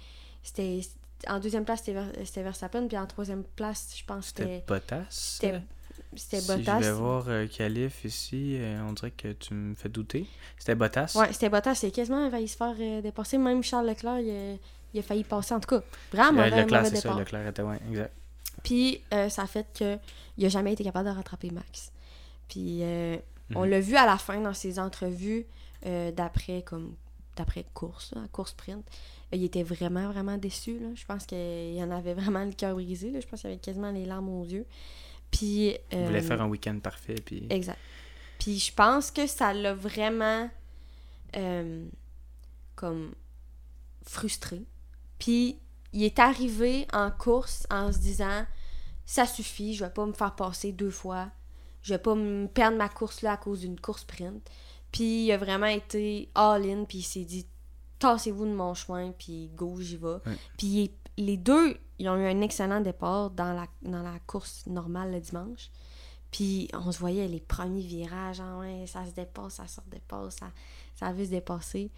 [0.42, 0.80] c'était
[1.26, 5.06] en deuxième place, c'était Verstappen, puis en troisième place, je pense que c'était Bottas.
[5.10, 5.60] C'était
[6.14, 6.80] si Bottas.
[6.80, 10.26] je vais voir euh, Calif ici, euh, on dirait que tu me fais douter.
[10.58, 11.14] C'était Bottas.
[11.16, 11.74] Ouais, c'était Bottas.
[11.74, 13.38] C'est quasiment failli se faire euh, dépasser.
[13.38, 15.54] Même Charles Leclerc, il a, failli passer.
[15.54, 15.82] En tout cas,
[16.12, 17.14] vraiment le, Leclerc, c'est ça.
[17.14, 18.12] Leclerc était, ouais, exact.
[18.68, 19.98] Puis ça a fait qu'il
[20.38, 21.92] n'a jamais été capable de rattraper Max.
[22.48, 22.82] Puis
[23.54, 23.70] on mhm.
[23.70, 25.46] l'a vu à la fin dans ses entrevues
[25.84, 26.94] d'après comme
[27.36, 28.84] d'après course, course sprint
[29.32, 30.78] il était vraiment, vraiment déçu.
[30.78, 30.88] Là.
[30.94, 33.10] Je pense qu'il en avait vraiment le cœur brisé.
[33.10, 33.20] Là.
[33.20, 34.66] Je pense qu'il avait quasiment les larmes aux yeux.
[35.30, 37.16] Puis, il voulait faire un week-end parfait.
[37.24, 37.46] Puis...
[37.50, 37.78] Exact.
[38.38, 40.48] Puis je pense que ça l'a vraiment
[41.36, 41.86] euh,
[42.76, 43.12] comme
[44.04, 44.62] frustré.
[45.18, 45.58] Puis
[45.92, 48.46] il est arrivé en course en se disant
[49.08, 51.30] ça suffit, je vais pas me faire passer deux fois.
[51.80, 54.46] Je vais pas me perdre ma course là à cause d'une course sprint.
[54.92, 57.46] Puis il a vraiment été all-in, puis il s'est dit
[58.00, 60.18] tassez-vous de mon chemin, puis go, j'y vais.
[60.58, 65.12] Puis les deux, ils ont eu un excellent départ dans la, dans la course normale
[65.12, 65.70] le dimanche.
[66.30, 70.36] Puis on se voyait les premiers virages, hein, ouais, ça se dépasse, ça se dépasse,
[70.36, 70.52] ça,
[70.94, 71.90] ça avait se dépasser.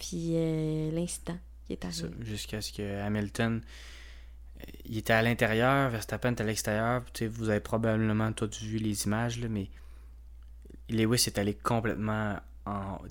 [0.00, 2.08] Puis euh, l'incident qui est arrivé.
[2.22, 3.62] Jusqu'à ce que Hamilton,
[4.84, 7.02] il était à l'intérieur, Verstappen était à l'extérieur.
[7.30, 9.68] Vous avez probablement tous vu les images, là, mais
[10.88, 12.36] Lewis est allé complètement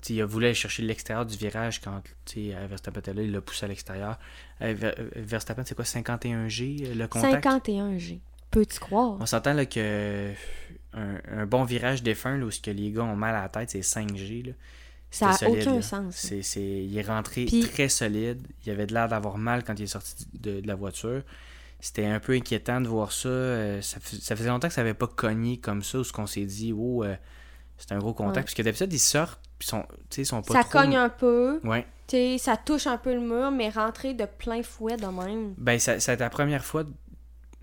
[0.08, 2.02] il a voulu aller chercher l'extérieur du virage quand
[2.34, 4.18] Verstappen était là, il l'a poussé à l'extérieur.
[4.60, 7.44] Verstappen, c'est quoi 51G le contact?
[7.44, 8.20] 51G.
[8.50, 9.16] Peux-tu croire?
[9.20, 10.32] On s'entend là que
[10.92, 13.48] un, un bon virage défunt, là, où ce que les gars ont mal à la
[13.48, 14.46] tête, c'est 5G.
[14.46, 14.52] Là.
[15.10, 16.30] Ça n'a aucun sens.
[16.56, 18.46] Il est rentré Puis- très solide.
[18.64, 21.22] Il avait de l'air d'avoir mal quand il est sorti de, de la voiture.
[21.80, 23.28] C'était un peu inquiétant de voir ça.
[23.28, 26.26] Euh, ça, ça faisait longtemps que ça n'avait pas cogné comme ça, où ce qu'on
[26.26, 27.16] s'est dit, oh, euh,
[27.78, 28.36] c'est un gros contact.
[28.36, 28.42] Ouais.
[28.42, 29.84] Parce que d'habitude, ils sortent, puis sont,
[30.16, 30.78] ils sont pas Ça trop...
[30.78, 31.86] cogne un peu, Ouais.
[32.38, 35.54] ça touche un peu le mur, mais rentrer de plein fouet de même.
[35.56, 36.84] Ben, ça, la première fois,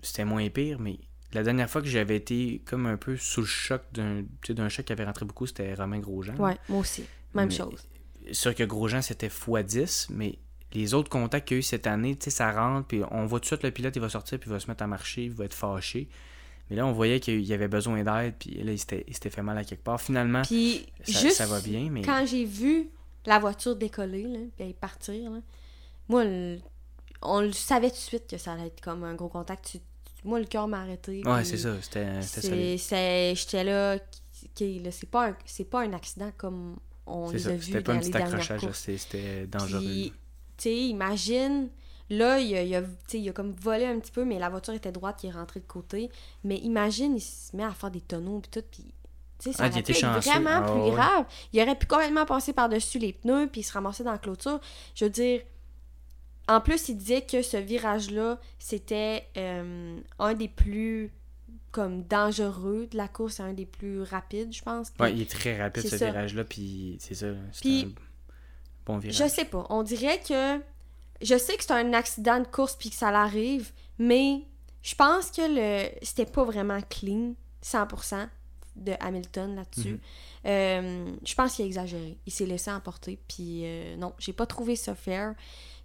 [0.02, 0.98] c'était moins pire, mais
[1.32, 4.92] la dernière fois que j'avais été comme un peu sous le choc d'un choc qui
[4.92, 6.34] avait rentré beaucoup, c'était Romain Grosjean.
[6.38, 7.04] Ouais, moi aussi.
[7.38, 7.88] Même Mais- chose.
[8.32, 10.38] sûr que Grosjean c'était x10, mais
[10.74, 13.24] les autres contacts qu'il y a eu cette année, tu sais, ça rentre, puis on
[13.26, 14.86] voit tout de suite le pilote, il va sortir, puis il va se mettre à
[14.86, 16.08] marcher, il va être fâché.
[16.68, 19.56] Mais là, on voyait qu'il y avait besoin d'aide, puis là, il s'était fait mal
[19.56, 19.98] à quelque part.
[20.00, 22.90] Finalement, Puis ça, juste ça va bien, mais quand j'ai vu
[23.24, 25.38] la voiture décoller, là, puis elle partir, là,
[26.08, 26.58] moi, le-
[27.22, 29.70] on le savait tout de suite que ça allait être comme un gros contact.
[29.72, 29.78] Tu-
[30.24, 31.22] moi, le cœur m'a arrêté.
[31.24, 32.78] ouais, c'est ça, c'était solide.
[33.36, 35.36] J'étais là, là, c'est pas un,
[35.70, 36.76] pas un accident comme
[37.08, 39.80] on C'est les ça, a vus c'était pas dans un les petit accrochage, c'était dangereux.
[39.80, 40.12] Puis,
[40.56, 41.68] tu sais, imagine,
[42.10, 42.82] là, il a, il, a,
[43.12, 45.60] il a comme volé un petit peu, mais la voiture était droite, il est rentré
[45.60, 46.10] de côté.
[46.44, 48.84] Mais imagine, il se met à faire des tonneaux, puis tout, puis...
[49.40, 50.90] Tu sais, ça Ah, aurait pu être vraiment Ah, plus ouais.
[50.90, 51.24] grave.
[51.52, 54.60] Il aurait pu complètement passer par-dessus les pneus, puis se ramasser dans la clôture.
[54.96, 55.42] Je veux dire,
[56.48, 61.12] en plus, il disait que ce virage-là, c'était euh, un des plus
[61.78, 64.90] comme dangereux de la course, un des plus rapides, je pense.
[64.90, 68.02] Puis Ouais, il est très rapide c'est ce virage-là, puis c'est ça, c'est Puis, un
[68.84, 69.16] bon virage.
[69.16, 69.64] Je sais pas.
[69.70, 70.60] On dirait que.
[71.22, 74.42] Je sais que c'est un accident de course puis que ça l'arrive, mais
[74.82, 78.28] je pense que le c'était pas vraiment clean, 100%
[78.74, 79.92] de Hamilton là-dessus.
[79.92, 80.00] Mhm.
[80.46, 82.18] Euh, je pense qu'il a exagéré.
[82.26, 83.20] Il s'est laissé emporter.
[83.28, 85.34] Puis euh, non, j'ai pas trouvé ça fair.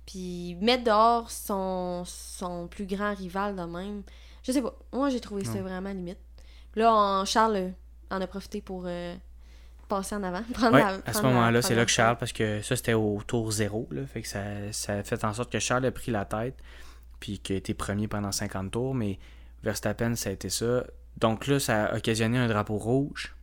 [0.07, 4.01] Puis mettre dehors son, son plus grand rival de même,
[4.43, 4.73] je sais pas.
[4.91, 6.19] Moi, j'ai trouvé ça vraiment limite.
[6.75, 7.69] Là, Charles euh,
[8.11, 9.15] en a profité pour euh,
[9.87, 10.41] passer en avant.
[10.53, 13.21] Prendre Ouais, la- à ce moment-là, c'est là que Charles, parce que ça c'était au
[13.25, 14.41] tour zéro, là, fait que ça,
[14.71, 16.55] ça a fait en sorte que Charles a pris la tête,
[17.19, 19.19] puis qu'il a été premier pendant 50 tours, mais
[19.63, 20.83] Verstappen, ça a été ça.
[21.17, 23.35] Donc là, ça a occasionné un drapeau rouge.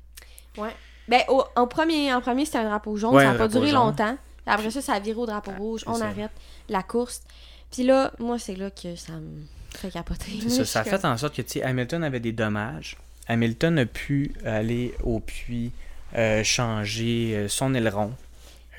[0.59, 0.75] Ouais.
[1.09, 3.15] Ben, au- en premier, en premier c'était un drapeau jaune.
[3.15, 3.77] Ouais, ça n'a pas duré jaune.
[3.77, 4.17] longtemps.
[4.47, 5.81] Après ça, ça a viré au drapeau rouge.
[5.85, 6.07] c'est On ça.
[6.09, 6.31] arrête
[6.69, 7.23] la course.
[7.71, 9.43] Puis là, moi, c'est là que ça me
[9.79, 10.33] fait capoter.
[10.43, 12.97] C'est ça, ça a fait en sorte que tu sais, Hamilton avait des dommages.
[13.29, 15.73] Hamilton a pu aller au puits,
[16.17, 18.13] euh, changer euh, son aileron,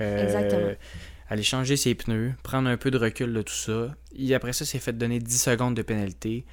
[0.02, 0.72] euh, Exactement.
[1.30, 3.96] aller changer ses pneus, prendre un peu de recul de tout ça.
[4.18, 6.44] Et après ça, s'est fait donner 10 secondes de pénalité.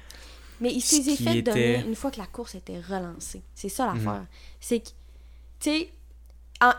[0.61, 3.41] Mais il s'est fait donner une fois que la course était relancée.
[3.55, 4.05] C'est ça Mhm.
[4.05, 4.25] l'affaire.
[4.61, 4.89] C'est que,
[5.59, 5.89] tu sais,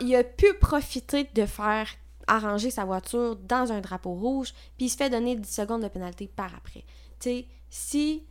[0.00, 1.86] il a pu profiter de faire
[2.26, 5.88] arranger sa voiture dans un drapeau rouge, puis il se fait donner 10 secondes de
[5.88, 6.84] pénalité par après.
[7.20, 8.24] Sais, si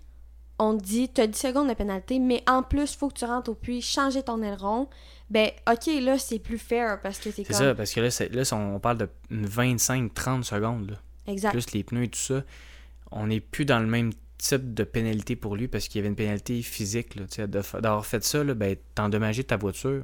[0.58, 3.26] on dit, tu as 10 secondes de pénalité, mais en plus, il faut que tu
[3.26, 4.90] rentres au puits, changer ton aileron,
[5.30, 7.56] ben, ok, là, c'est plus fair parce que c'est C'est comme.
[7.56, 10.92] ça, parce que là, c'est- là on parle de 25-30 secondes.
[10.92, 10.98] là.
[11.28, 11.52] Exact.
[11.52, 12.44] plus les pneus et tout ça,
[13.12, 16.10] on n'est plus dans le même type de pénalité pour lui parce qu'il y avait
[16.10, 17.16] une pénalité physique.
[17.38, 20.04] D'avoir fait ça, là, ben, t'as endommagé ta voiture.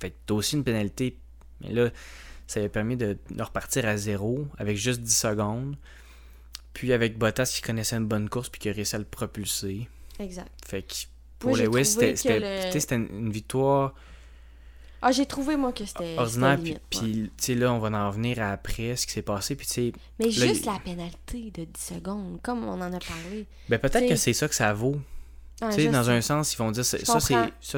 [0.00, 1.16] Fait que t'as aussi une pénalité.
[1.60, 1.90] Mais là,
[2.48, 5.76] ça avait permis de, de repartir à zéro avec juste 10 secondes.
[6.78, 9.88] Puis avec Bottas qui connaissait une bonne course puis qui a réussi à le propulser.
[10.20, 10.48] Exact.
[10.64, 10.94] Fait que
[11.40, 13.94] pour Moi, Lewis, c'était le- une victoire
[15.02, 16.16] Ah, j'ai trouvé, moi, que c'était.
[16.16, 16.56] ordinaire.
[16.60, 16.76] Puis, ouais.
[16.90, 19.56] tu sais, là, on va en venir à après ce qui s'est passé.
[19.56, 22.92] Puis tu sais, Mais là, juste il- la pénalité de 10 secondes, comme on en
[22.92, 23.46] a parlé.
[23.68, 25.00] ben peut-être que c'est ça que ça vaut.
[25.60, 26.10] Ah, Tu sais, dans sais.
[26.10, 26.98] un sens, ils vont dire ça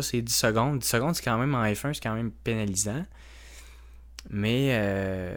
[0.03, 0.78] c'est 10 secondes.
[0.78, 3.05] 10 secondes, c'est quand même en F1, c'est quand même pénalisant.
[4.28, 5.34] Mais euh,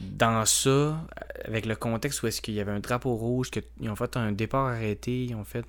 [0.00, 1.00] dans ça,
[1.44, 4.32] avec le contexte où est-ce qu'il y avait un drapeau rouge, qu'ils ont fait un
[4.32, 5.64] départ arrêté, ils ont fait.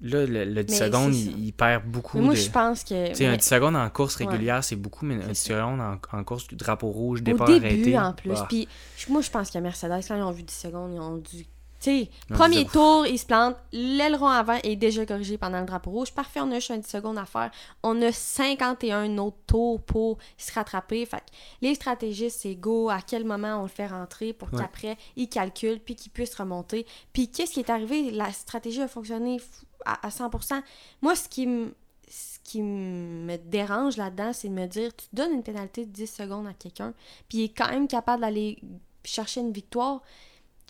[0.00, 2.38] Là, le, le 10 Mais secondes, il, il perd beaucoup Mais moi, de.
[2.38, 3.08] je pense que.
[3.08, 4.26] Tu sais, un mais 10 secondes en course Ouais.
[4.26, 5.54] régulière, c'est beaucoup, mais un C'est 10 ça.
[5.56, 7.98] secondes en, en course du drapeau rouge, au départ début, arrêté.
[7.98, 8.28] en plus.
[8.30, 8.68] bah, Puis
[9.08, 11.44] moi, je pense que Mercedes, quand ils ont vu 10 secondes, ils ont dû.
[11.80, 13.56] Tu sais, premier tour, ils se plantent.
[13.72, 16.12] L'aileron avant est déjà corrigé pendant le drapeau rouge.
[16.12, 17.50] Parfait, on a juste un 10 secondes à faire.
[17.84, 21.06] On a 51 autres tours pour se rattraper.
[21.06, 21.24] Fait que
[21.62, 24.58] les stratégistes, c'est go, à quel moment on le fait rentrer pour Ouais.
[24.60, 26.84] qu'après, ils calculent, puis qu'ils puissent remonter.
[27.12, 28.10] Puis qu'est-ce qui est arrivé?
[28.10, 29.40] La stratégie a fonctionné
[29.84, 30.60] à 100%.
[31.02, 31.74] Moi, ce qui me
[32.10, 36.06] ce qui me dérange là-dedans, c'est de me dire, tu donnes une pénalité de 10
[36.06, 36.94] secondes à quelqu'un,
[37.28, 38.58] puis il est quand même capable d'aller
[39.04, 40.00] chercher une victoire.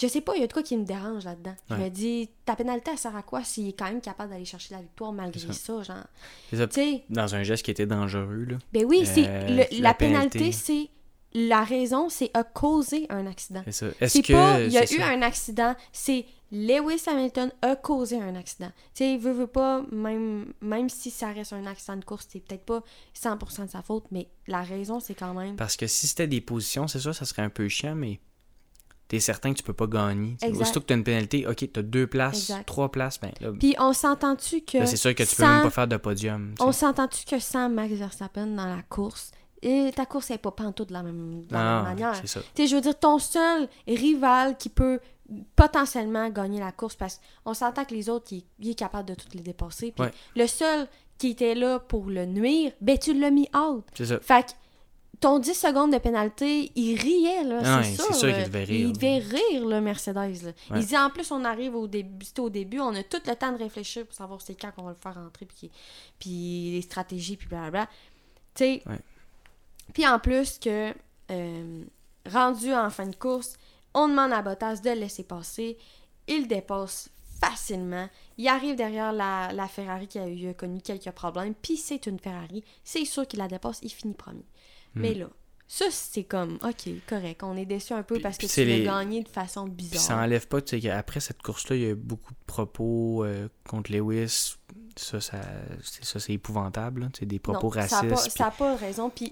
[0.01, 1.55] Je sais pas, il y a de quoi qui me dérange là-dedans.
[1.69, 1.81] Je Ouais.
[1.85, 4.75] me dis, ta pénalité, elle sert à quoi s'il est quand même capable d'aller chercher
[4.75, 5.97] la victoire malgré ça, genre?
[6.51, 6.67] c'est ça,
[7.11, 8.45] dans un geste qui était dangereux.
[8.49, 8.59] Là.
[8.73, 10.53] ben oui, c'est Euh, la la pénalité, pénalité.
[10.53, 10.89] c'est
[11.35, 13.63] la raison, c'est a causé un accident.
[13.67, 13.87] C'est ça.
[14.01, 14.33] Est-ce que.
[14.33, 15.09] pas, il y a eu ça?
[15.09, 18.71] un accident, c'est Lewis Hamilton a causé un accident.
[18.95, 22.27] Tu sais, il veut, veut pas, même, même si ça reste un accident de course,
[22.31, 22.83] c'est peut-être pas
[23.15, 25.57] 100% de sa faute, mais la raison, c'est quand même.
[25.57, 28.21] Parce que si c'était des positions, c'est sûr, ça serait un peu chiant, mais
[29.09, 30.37] t'es certain que tu peux pas gagner.
[30.43, 30.61] Exact.
[30.63, 32.67] Aussitôt que t'as une pénalité, ok, t'as deux places, Exact.
[32.67, 34.85] trois places, ben là, Puis on s'entend-tu que.
[34.87, 36.53] c'est sûr que tu peux sans- même pas faire de podium.
[36.55, 36.65] t'sais.
[36.65, 39.31] On s'entend-tu que sans Max Verstappen dans la course,
[39.63, 42.15] et ta course n'est pas pantoute de la même, de la Non, même manière.
[42.17, 42.41] c'est ça.
[42.55, 45.01] Tu sais, je veux dire, ton seul rival qui peut
[45.57, 49.15] potentiellement gagner la course, parce qu'on s'entend que les autres, il, il est capable de
[49.15, 49.93] toutes les dépasser.
[49.93, 50.13] Puis Ouais.
[50.37, 50.87] le seul
[51.19, 53.85] qui était là pour le nuire, ben tu l'as mis out.
[53.95, 54.21] C'est ça.
[54.21, 54.51] Fait que
[55.21, 58.33] ton 10 secondes de pénalité, il riait, là, c'est sûr là.
[58.35, 60.15] qu'il devait rire, Il devait rire, le Mercedes.
[60.17, 60.53] là.
[60.71, 60.81] Ouais.
[60.81, 63.35] Il dit, en plus, on arrive au début, c'était au début, on a tout le
[63.35, 65.71] temps de réfléchir pour savoir c'est quand qu'on va le faire rentrer, puis,
[66.19, 67.87] puis les stratégies, puis blablabla.
[68.55, 68.99] Tu sais, Ouais.
[69.93, 70.93] puis en plus que,
[71.31, 71.85] euh,
[72.31, 73.57] rendu en fin de course,
[73.95, 75.79] on demande à Bottas de le laisser passer.
[76.27, 77.09] Il dépasse
[77.41, 78.09] facilement.
[78.37, 81.55] Il arrive derrière la, la Ferrari qui a eu connu quelques problèmes.
[81.55, 82.63] Puis c'est une Ferrari.
[82.85, 83.79] C'est sûr qu'il la dépasse.
[83.83, 84.45] Il finit premier.
[84.99, 85.27] Mais là,
[85.67, 87.43] ça, c'est comme, OK, correct.
[87.43, 89.75] On est déçu un peu Puis- parce que tu c'est l'as gagné de façon Puis
[89.75, 90.01] bizarre.
[90.01, 93.25] ça enlève pas, tu sais, qu'après cette course-là, il y a eu beaucoup de propos
[93.25, 94.55] euh, contre Lewis.
[94.97, 95.41] Ça, ça,
[95.83, 97.09] c'est, ça, c'est épouvantable.
[97.19, 98.09] sais, des propos non, ça a racistes.
[98.39, 99.11] pas, ça a pas raison.
[99.11, 99.31] Puis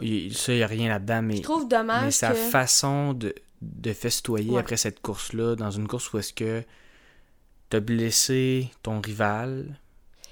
[0.00, 2.34] il- ça, il n'y a rien là-dedans, mais, je trouve mais dommage sa que...
[2.36, 4.60] façon de, de festoyer Ouais.
[4.60, 6.62] après cette course-là, dans une course où est-ce que
[7.70, 9.78] t'as blessé ton rival,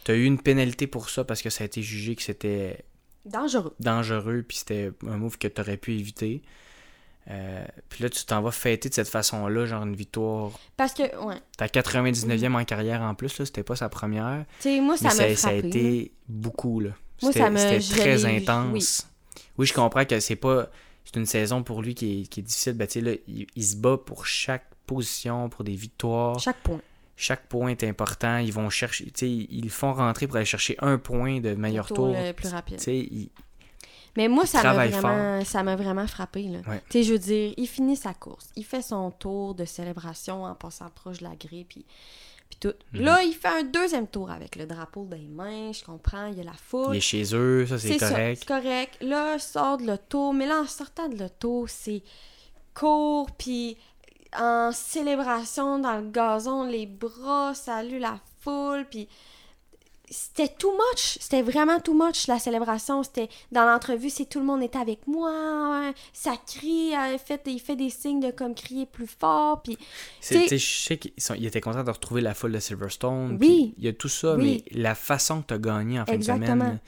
[0.05, 2.85] t'as eu une pénalité pour ça parce que ça a été jugé que c'était
[3.27, 3.75] Dangereux.
[3.81, 6.43] dangereux puis c'était un move que t'aurais pu éviter.
[7.31, 10.51] Euh, puis là, tu t'en vas fêter de cette façon-là, genre une victoire.
[10.77, 11.37] Parce que, ouais.
[11.57, 14.45] Ta 99e en carrière en plus, là, c'était pas sa première.
[14.61, 16.91] Tu sais, moi, ça m'a ça, ça a été beaucoup, là.
[17.23, 19.07] Moi, C'était ça me- c'était très intense.
[19.57, 19.67] Oui.
[19.67, 20.69] je comprends que c'est pas...
[21.07, 22.73] C'est une saison pour lui qui est, qui est difficile.
[22.75, 26.39] Ben, tu sais, là, il, il se bat pour chaque position, pour des victoires.
[26.41, 26.81] Chaque point.
[27.17, 28.39] Chaque point est important.
[28.39, 29.05] Ils vont chercher...
[29.07, 32.17] Tu sais, ils font rentrer pour aller chercher un point de meilleur Tour tour.
[32.17, 32.79] le plus rapide.
[32.79, 33.31] Tu sais, il-
[34.17, 36.43] Mais moi, ça m'a vraiment, ça m'a vraiment frappé.
[36.45, 36.59] Là.
[36.69, 36.81] Ouais.
[36.89, 38.49] Tu sais, je veux dire, il finit sa course.
[38.57, 41.85] Il fait son tour de célébration en passant proche de la grille, puis,
[42.51, 42.75] puis tout.
[42.93, 43.01] Mhm.
[43.03, 46.39] Là, il fait un deuxième tour avec le drapeau dans les mains, je comprends, il
[46.39, 46.95] y a la foule.
[46.95, 48.39] il est chez eux, ça, c'est correct.
[48.41, 48.97] c'est correct.
[49.01, 52.03] Là, sort de l'auto, mais là, en sortant de l'auto, c'est
[52.75, 53.77] court, puis
[54.39, 59.09] en célébration dans le gazon, les bras, salut la foule, puis
[60.11, 61.19] c'était too much.
[61.21, 63.03] C'était vraiment too much, la célébration.
[63.03, 65.31] C'était dans l'entrevue, c'est tout le monde était avec moi,
[65.81, 69.79] ouais, ça crie, euh, fait, il fait des signes de comme crier plus fort, puis
[70.21, 73.39] sais, je sais qu'il était content de retrouver la foule de Silverstone.
[73.41, 73.75] Oui.
[73.79, 74.63] Il y a tout ça, Oui.
[74.73, 76.81] mais la façon que tu as gagné en fin de semaine.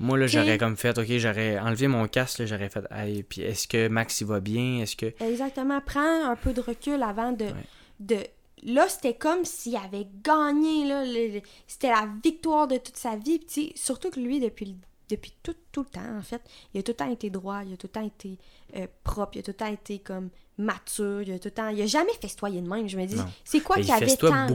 [0.00, 3.68] Moi, là, j'aurais comme fait, OK, j'aurais enlevé mon casque, j'aurais fait, hey, puis est-ce
[3.68, 4.80] que Max, il va bien?
[4.82, 5.12] Est-ce que.
[5.22, 5.80] Exactement.
[5.84, 7.44] Prends un peu de recul avant de.
[7.44, 7.52] Ouais.
[8.00, 8.16] de...
[8.64, 10.86] Là, c'était comme s'il avait gagné.
[10.86, 13.38] Là, le- C'était la victoire de toute sa vie.
[13.38, 14.74] Puis, surtout que lui, depuis,
[15.10, 16.40] depuis tout, tout le temps, en fait,
[16.72, 18.38] il a tout le temps été droit, il a tout le temps été
[18.76, 21.68] euh, propre, il a tout le temps été comme mature, il a tout le temps.
[21.68, 22.88] Il a jamais festoyé de même.
[22.88, 24.34] Je me dis, c'est quoi Ben, qu'il il avait tant.
[24.34, 24.46] là?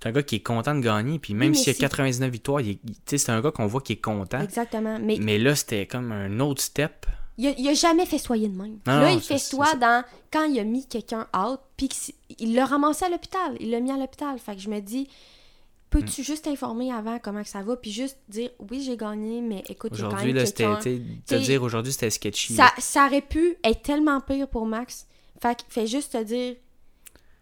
[0.00, 2.30] C'est un gars qui est content de gagner, puis même s'il y a c'est- 99
[2.30, 2.62] victoires,
[3.06, 4.40] c'est un gars qu'on voit qui est content.
[4.40, 4.98] Exactement.
[5.02, 7.06] Mais Mais là, c'était comme un autre step.
[7.36, 8.78] il a, il a jamais festoyé de même.
[8.86, 9.74] Non, là, il c'est ça.
[9.74, 11.88] dans quand il a mis quelqu'un out, puis
[12.38, 13.56] il l'a ramassé à l'hôpital.
[13.58, 14.38] Il l'a mis à l'hôpital.
[14.38, 15.90] Fait que je me dis, Mm.
[15.90, 19.64] peux-tu juste t'informer avant comment que ça va, puis juste dire, oui, j'ai gagné, mais
[19.68, 20.66] écoute, Aujourd'hui, là, c'était.
[21.26, 22.54] Te dire aujourd'hui, c'était sketchy.
[22.54, 25.06] Ça, ça aurait pu être tellement pire pour Max.
[25.42, 26.56] Fait que fais juste te dire,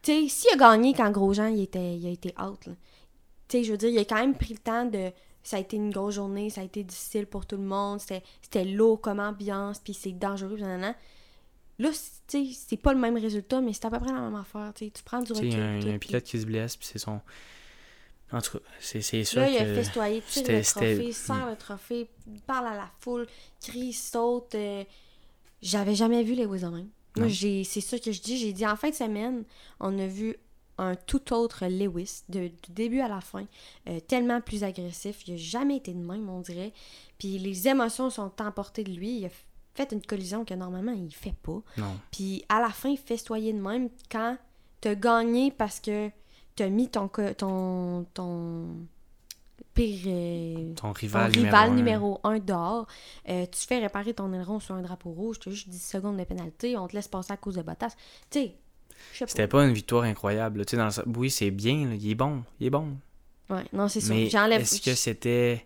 [0.07, 2.72] tu sais, s'il a gagné quand Grosjean, il, était, il a été out, là.
[3.48, 5.11] Tu sais, je veux dire, il a quand même pris le temps de...
[5.42, 8.64] Ça a été une grosse journée, ça a été difficile pour tout le monde, c'était
[8.64, 10.96] lourd comme ambiance, puis c'est dangereux, nanana.
[11.78, 11.90] Là,
[12.26, 14.72] tu sais, c'est pas le même résultat, mais c'est à peu près la même affaire,
[14.74, 14.90] tu.
[14.90, 15.46] Tu prends du recul.
[15.48, 17.20] il y a un, puis pilote qui se blesse, puis c'est son.
[18.32, 19.74] En tout cas, c'est sûr Là, il a que.
[19.74, 22.11] festoyé, tire le trophée, serre le trophée,
[22.46, 23.26] parle à la foule,
[23.61, 24.54] crie, saute.
[24.57, 24.82] euh,
[25.62, 26.88] J'avais jamais vu les de même.
[27.17, 28.37] Moi, j'ai, c'est ça que je dis.
[28.39, 29.45] J'ai dit en fin de semaine,
[29.81, 30.37] on a vu
[30.79, 33.47] un tout autre Lewis, de- du début à la fin,
[33.89, 35.27] euh, tellement plus agressif.
[35.27, 36.73] Il a jamais été de même, on dirait.
[37.19, 39.19] Puis les émotions sont emportées de lui.
[39.19, 39.31] Il a
[39.75, 41.62] fait une collision que normalement il fait pas.
[41.79, 41.97] Non.
[42.11, 44.37] Puis à la fin, il festoyer de même quand
[44.83, 46.11] t'as gagné parce que
[46.55, 47.09] t'as mis ton,
[47.39, 48.67] ton, ton
[49.77, 50.01] pire.
[50.07, 52.31] euh, Ton ton rival, rival numéro un.
[52.35, 52.87] numéro 1 dehors.
[53.29, 56.16] Euh, tu fais réparer ton aileron sur un drapeau rouge, tu as juste 10 secondes
[56.16, 57.95] de pénalité, on te laisse passer à cause de Bottas.
[58.31, 58.55] Tu sais,
[59.27, 59.64] C'était pas.
[59.64, 60.64] une victoire incroyable.
[60.66, 62.43] Tu sais, dans le sens- Oui, c'est bien, là, il est bon.
[62.59, 62.97] Il est bon.
[63.51, 64.16] Ouais, non, c'est sûr.
[64.31, 64.61] J'enlève.
[64.62, 65.64] est-ce que c'était.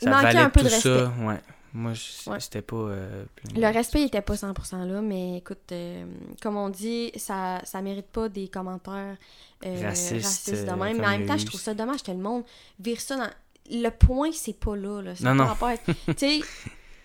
[0.00, 1.12] Il Ça manquait valait un peu tout de ça?
[1.20, 1.40] Ouais.
[1.76, 2.40] Moi, je- Ouais.
[2.40, 2.76] c'était pas.
[2.76, 3.24] euh,
[3.54, 6.06] Le respect il était pas 100% là, mais écoute, euh,
[6.40, 9.16] comme on dit, ça, ça mérite pas des commentaires
[9.64, 10.98] euh, Racistes, racistes, de euh, même.
[10.98, 12.44] Mais en même temps, je trouve ça dommage que le monde
[12.80, 13.30] vire ça dans.
[13.70, 15.02] Le point, c'est pas là.
[15.02, 15.14] là.
[15.16, 15.44] Ça Non, a non.
[15.44, 15.84] pas rapport avec-
[16.16, 16.42] Tu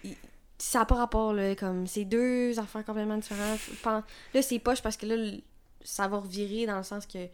[0.05, 0.15] sais,
[0.57, 1.55] ça n'a pas rapport, là.
[1.55, 3.59] Comme, c'est deux affaires complètement différentes.
[4.33, 5.31] Là, c'est poche parce que là,
[5.83, 7.27] ça va revirer dans le sens que.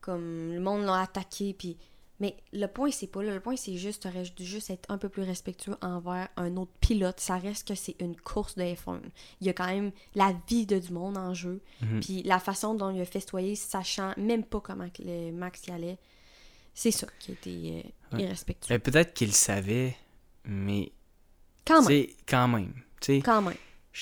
[0.00, 1.76] Comme, le monde l'a attaqué, puis.
[2.20, 3.32] Mais le point, c'est pas là.
[3.32, 6.72] Le point, c'est juste, t'aurais dû juste être un peu plus respectueux envers un autre
[6.80, 7.20] pilote.
[7.20, 9.00] Ça reste que c'est une course de F1.
[9.40, 11.60] Il y a quand même la vie de du monde en jeu.
[11.80, 12.00] Mhm.
[12.00, 15.98] Puis la façon dont il a festoyé, sachant même pas comment le Max y allait,
[16.74, 17.50] c'est ça qui a été
[18.12, 18.22] euh, Ouais.
[18.24, 18.78] irrespectueux.
[18.78, 19.94] Peut-être qu'il savait,
[20.44, 20.90] mais.
[21.66, 21.86] Quand même.
[21.88, 22.72] C'est quand même.
[23.22, 23.54] Quand même.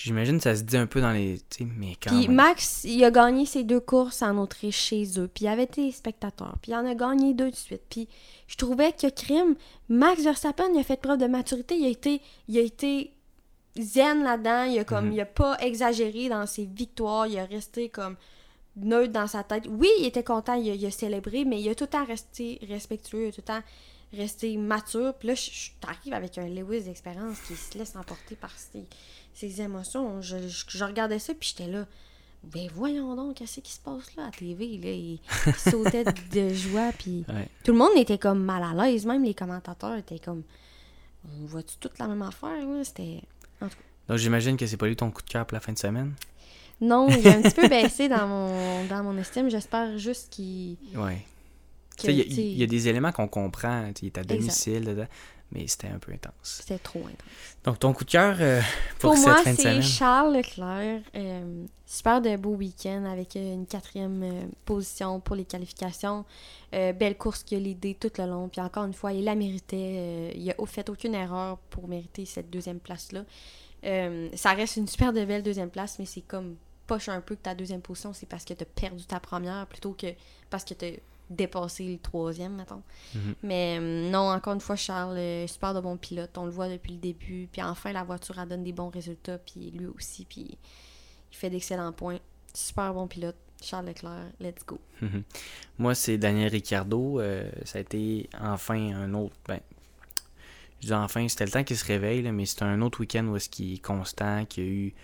[0.04, 1.38] J'imagine que ça se dit un peu dans les.
[1.50, 2.36] Tu sais, mais quand Puis même.
[2.36, 5.28] Max, il a gagné ses deux courses en Autriche chez eux.
[5.32, 6.56] Puis il avait été spectateur.
[6.62, 7.82] Puis il en a gagné deux de suite.
[7.88, 8.08] Puis
[8.46, 9.54] je trouvais que crime,
[9.88, 11.76] Max Verstappen, il a fait preuve de maturité.
[11.76, 13.12] Il a été, il a été
[13.78, 14.64] zen là-dedans.
[14.64, 15.12] Il a comme, Mhm.
[15.12, 17.26] il a pas exagéré dans ses victoires.
[17.26, 18.16] Il a resté comme
[18.76, 19.64] neutre dans sa tête.
[19.70, 22.04] Oui, il était content, il a, il a célébré, mais il a tout le temps
[22.04, 23.62] resté respectueux, il a tout le temps
[24.12, 25.14] resté mature.
[25.18, 28.84] Puis là, je, je t'arrive avec un Lewis d'expérience qui se laisse emporter par ses,
[29.34, 30.20] ses émotions.
[30.22, 31.86] Je, je- je regardais ça, puis j'étais là.
[32.44, 34.78] Ben voyons donc, qu'est-ce qui se passe là à TV?
[34.78, 34.90] Là?
[34.90, 37.48] Il, il sautait de joie, puis Ouais.
[37.64, 39.04] tout le monde était comme mal à l'aise.
[39.06, 40.42] Même les commentateurs étaient comme.
[41.24, 42.64] On voit-tu toute la même affaire?
[42.68, 42.84] là?
[42.84, 43.22] C'était.
[44.08, 46.14] Donc j'imagine que c'est pas lui ton coup de cœur pour la fin de semaine?
[46.80, 49.48] Non, il a un petit peu baissé dans mon, dans mon estime.
[49.50, 50.76] J'espère juste qu'il.
[50.94, 51.24] Ouais.
[52.04, 53.90] Il y, a- y des éléments qu'on comprend.
[54.02, 55.06] Il est à domicile, dedans,
[55.52, 56.32] mais c'était un peu intense.
[56.42, 57.56] C'était trop intense.
[57.64, 58.60] Donc ton coup de cœur euh,
[58.98, 59.82] pour, Pour, cette moi, fin de c'est semaine?
[59.82, 61.00] Charles Leclerc.
[61.14, 66.24] Euh, super de beau week-end avec euh, une quatrième euh, position pour les qualifications.
[66.72, 68.48] Belle course qu'il a l'idée tout le long.
[68.48, 70.32] Puis encore une fois, il la méritait.
[70.36, 73.24] Il a fait aucune erreur pour mériter cette deuxième place-là.
[74.34, 77.42] Ça reste une super de belle deuxième place, mais c'est comme poche un peu que
[77.42, 80.06] ta deuxième position, c'est parce que tu as perdu ta première plutôt que
[80.50, 81.00] parce que tu
[81.30, 82.82] as dépassé le troisième, mettons.
[83.14, 83.34] Mhm.
[83.42, 86.36] Mais euh, non, encore une fois, Charles, super de bon pilote.
[86.38, 87.48] On le voit depuis le début.
[87.50, 89.38] Puis enfin, la voiture, elle donne des bons résultats.
[89.38, 90.24] Puis lui aussi.
[90.24, 90.58] Puis
[91.32, 92.18] il fait d'excellents points.
[92.54, 93.36] Super bon pilote.
[93.62, 94.78] Charles Leclerc, let's go.
[95.00, 95.22] Mhm.
[95.78, 97.20] Moi, c'est Daniel Ricciardo.
[97.20, 99.34] euh, ça a été enfin un autre.
[99.48, 99.60] Ben,
[100.80, 103.26] je dis enfin, c'était le temps qu'il se réveille, là, mais c'est un autre week-end
[103.26, 104.94] où est-ce qu'il est constant, qu'il y a eu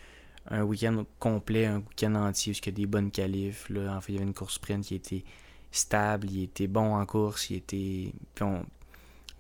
[0.51, 3.69] un week-end complet, un week-end entier, où il y a des bonnes qualifs.
[3.71, 3.97] Là.
[3.97, 5.25] En fait, il y avait une course sprint qui était
[5.73, 8.13] stable, il était bon en course, il était.
[8.41, 8.63] Moi,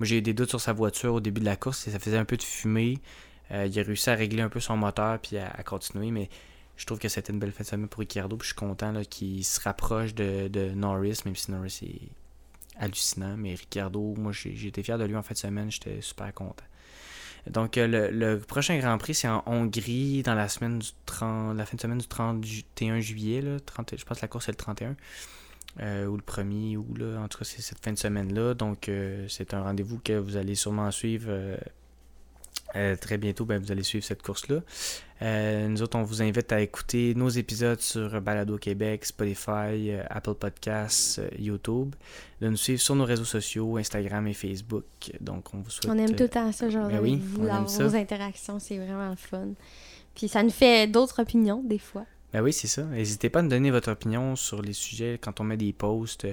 [0.00, 2.18] j'ai eu des doutes sur sa voiture au début de la course, et ça faisait
[2.18, 2.98] un peu de fumée.
[3.52, 6.28] Euh, il a réussi à régler un peu son moteur puis à, continuer, mais
[6.76, 8.36] je trouve que c'était une belle fin de semaine pour Ricciardo.
[8.36, 12.08] Puis je suis content qu'il se rapproche de, Norris, même si Norris est
[12.82, 13.36] hallucinant.
[13.36, 16.64] Mais Ricciardo, moi été fier de lui en fin de semaine, j'étais super content.
[17.50, 21.66] Donc euh, le, prochain Grand Prix, c'est en Hongrie dans la semaine du 30, la
[21.66, 23.42] fin de semaine du 31 juillet.
[23.42, 24.96] Là, 30, je pense que la course est le 31.
[25.80, 28.54] Euh, ou le premier, ou là, en tout cas, c'est cette fin de semaine-là.
[28.54, 31.56] Donc, euh, c'est un rendez-vous que vous allez sûrement suivre euh,
[32.76, 33.46] euh, très bientôt.
[33.46, 34.60] Ben, vous allez suivre cette course-là.
[35.68, 41.22] Nous autres, on vous invite à écouter nos épisodes sur Balado Québec, Spotify, Apple Podcasts,
[41.38, 41.94] YouTube.
[42.40, 44.84] De nous suivre sur nos réseaux sociaux, Instagram et Facebook.
[45.20, 45.92] Donc, on vous souhaite.
[45.92, 47.86] On aime tout le temps ça, genre, ben oui, vous, on aime avoir ça.
[47.86, 49.50] vos interactions, c'est vraiment le fun.
[50.16, 52.04] Puis ça nous fait d'autres opinions, des fois.
[52.32, 52.82] Ben oui, c'est ça.
[52.84, 56.26] N'hésitez pas à nous donner votre opinion sur les sujets quand on met des posts.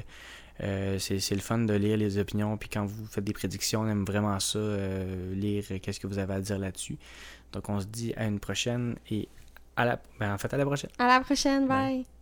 [0.62, 2.58] Euh, c'est c'est le fun de lire les opinions.
[2.58, 6.20] Puis quand vous faites des prédictions, on aime vraiment ça, euh, lire qu'est-ce que vous
[6.20, 6.98] avez à dire là-dessus.
[7.54, 9.28] Donc on se dit à une prochaine et
[9.76, 10.90] à la, ben, en fait à la prochaine.
[11.00, 11.96] À la prochaine, Bye.
[11.98, 12.19] bye.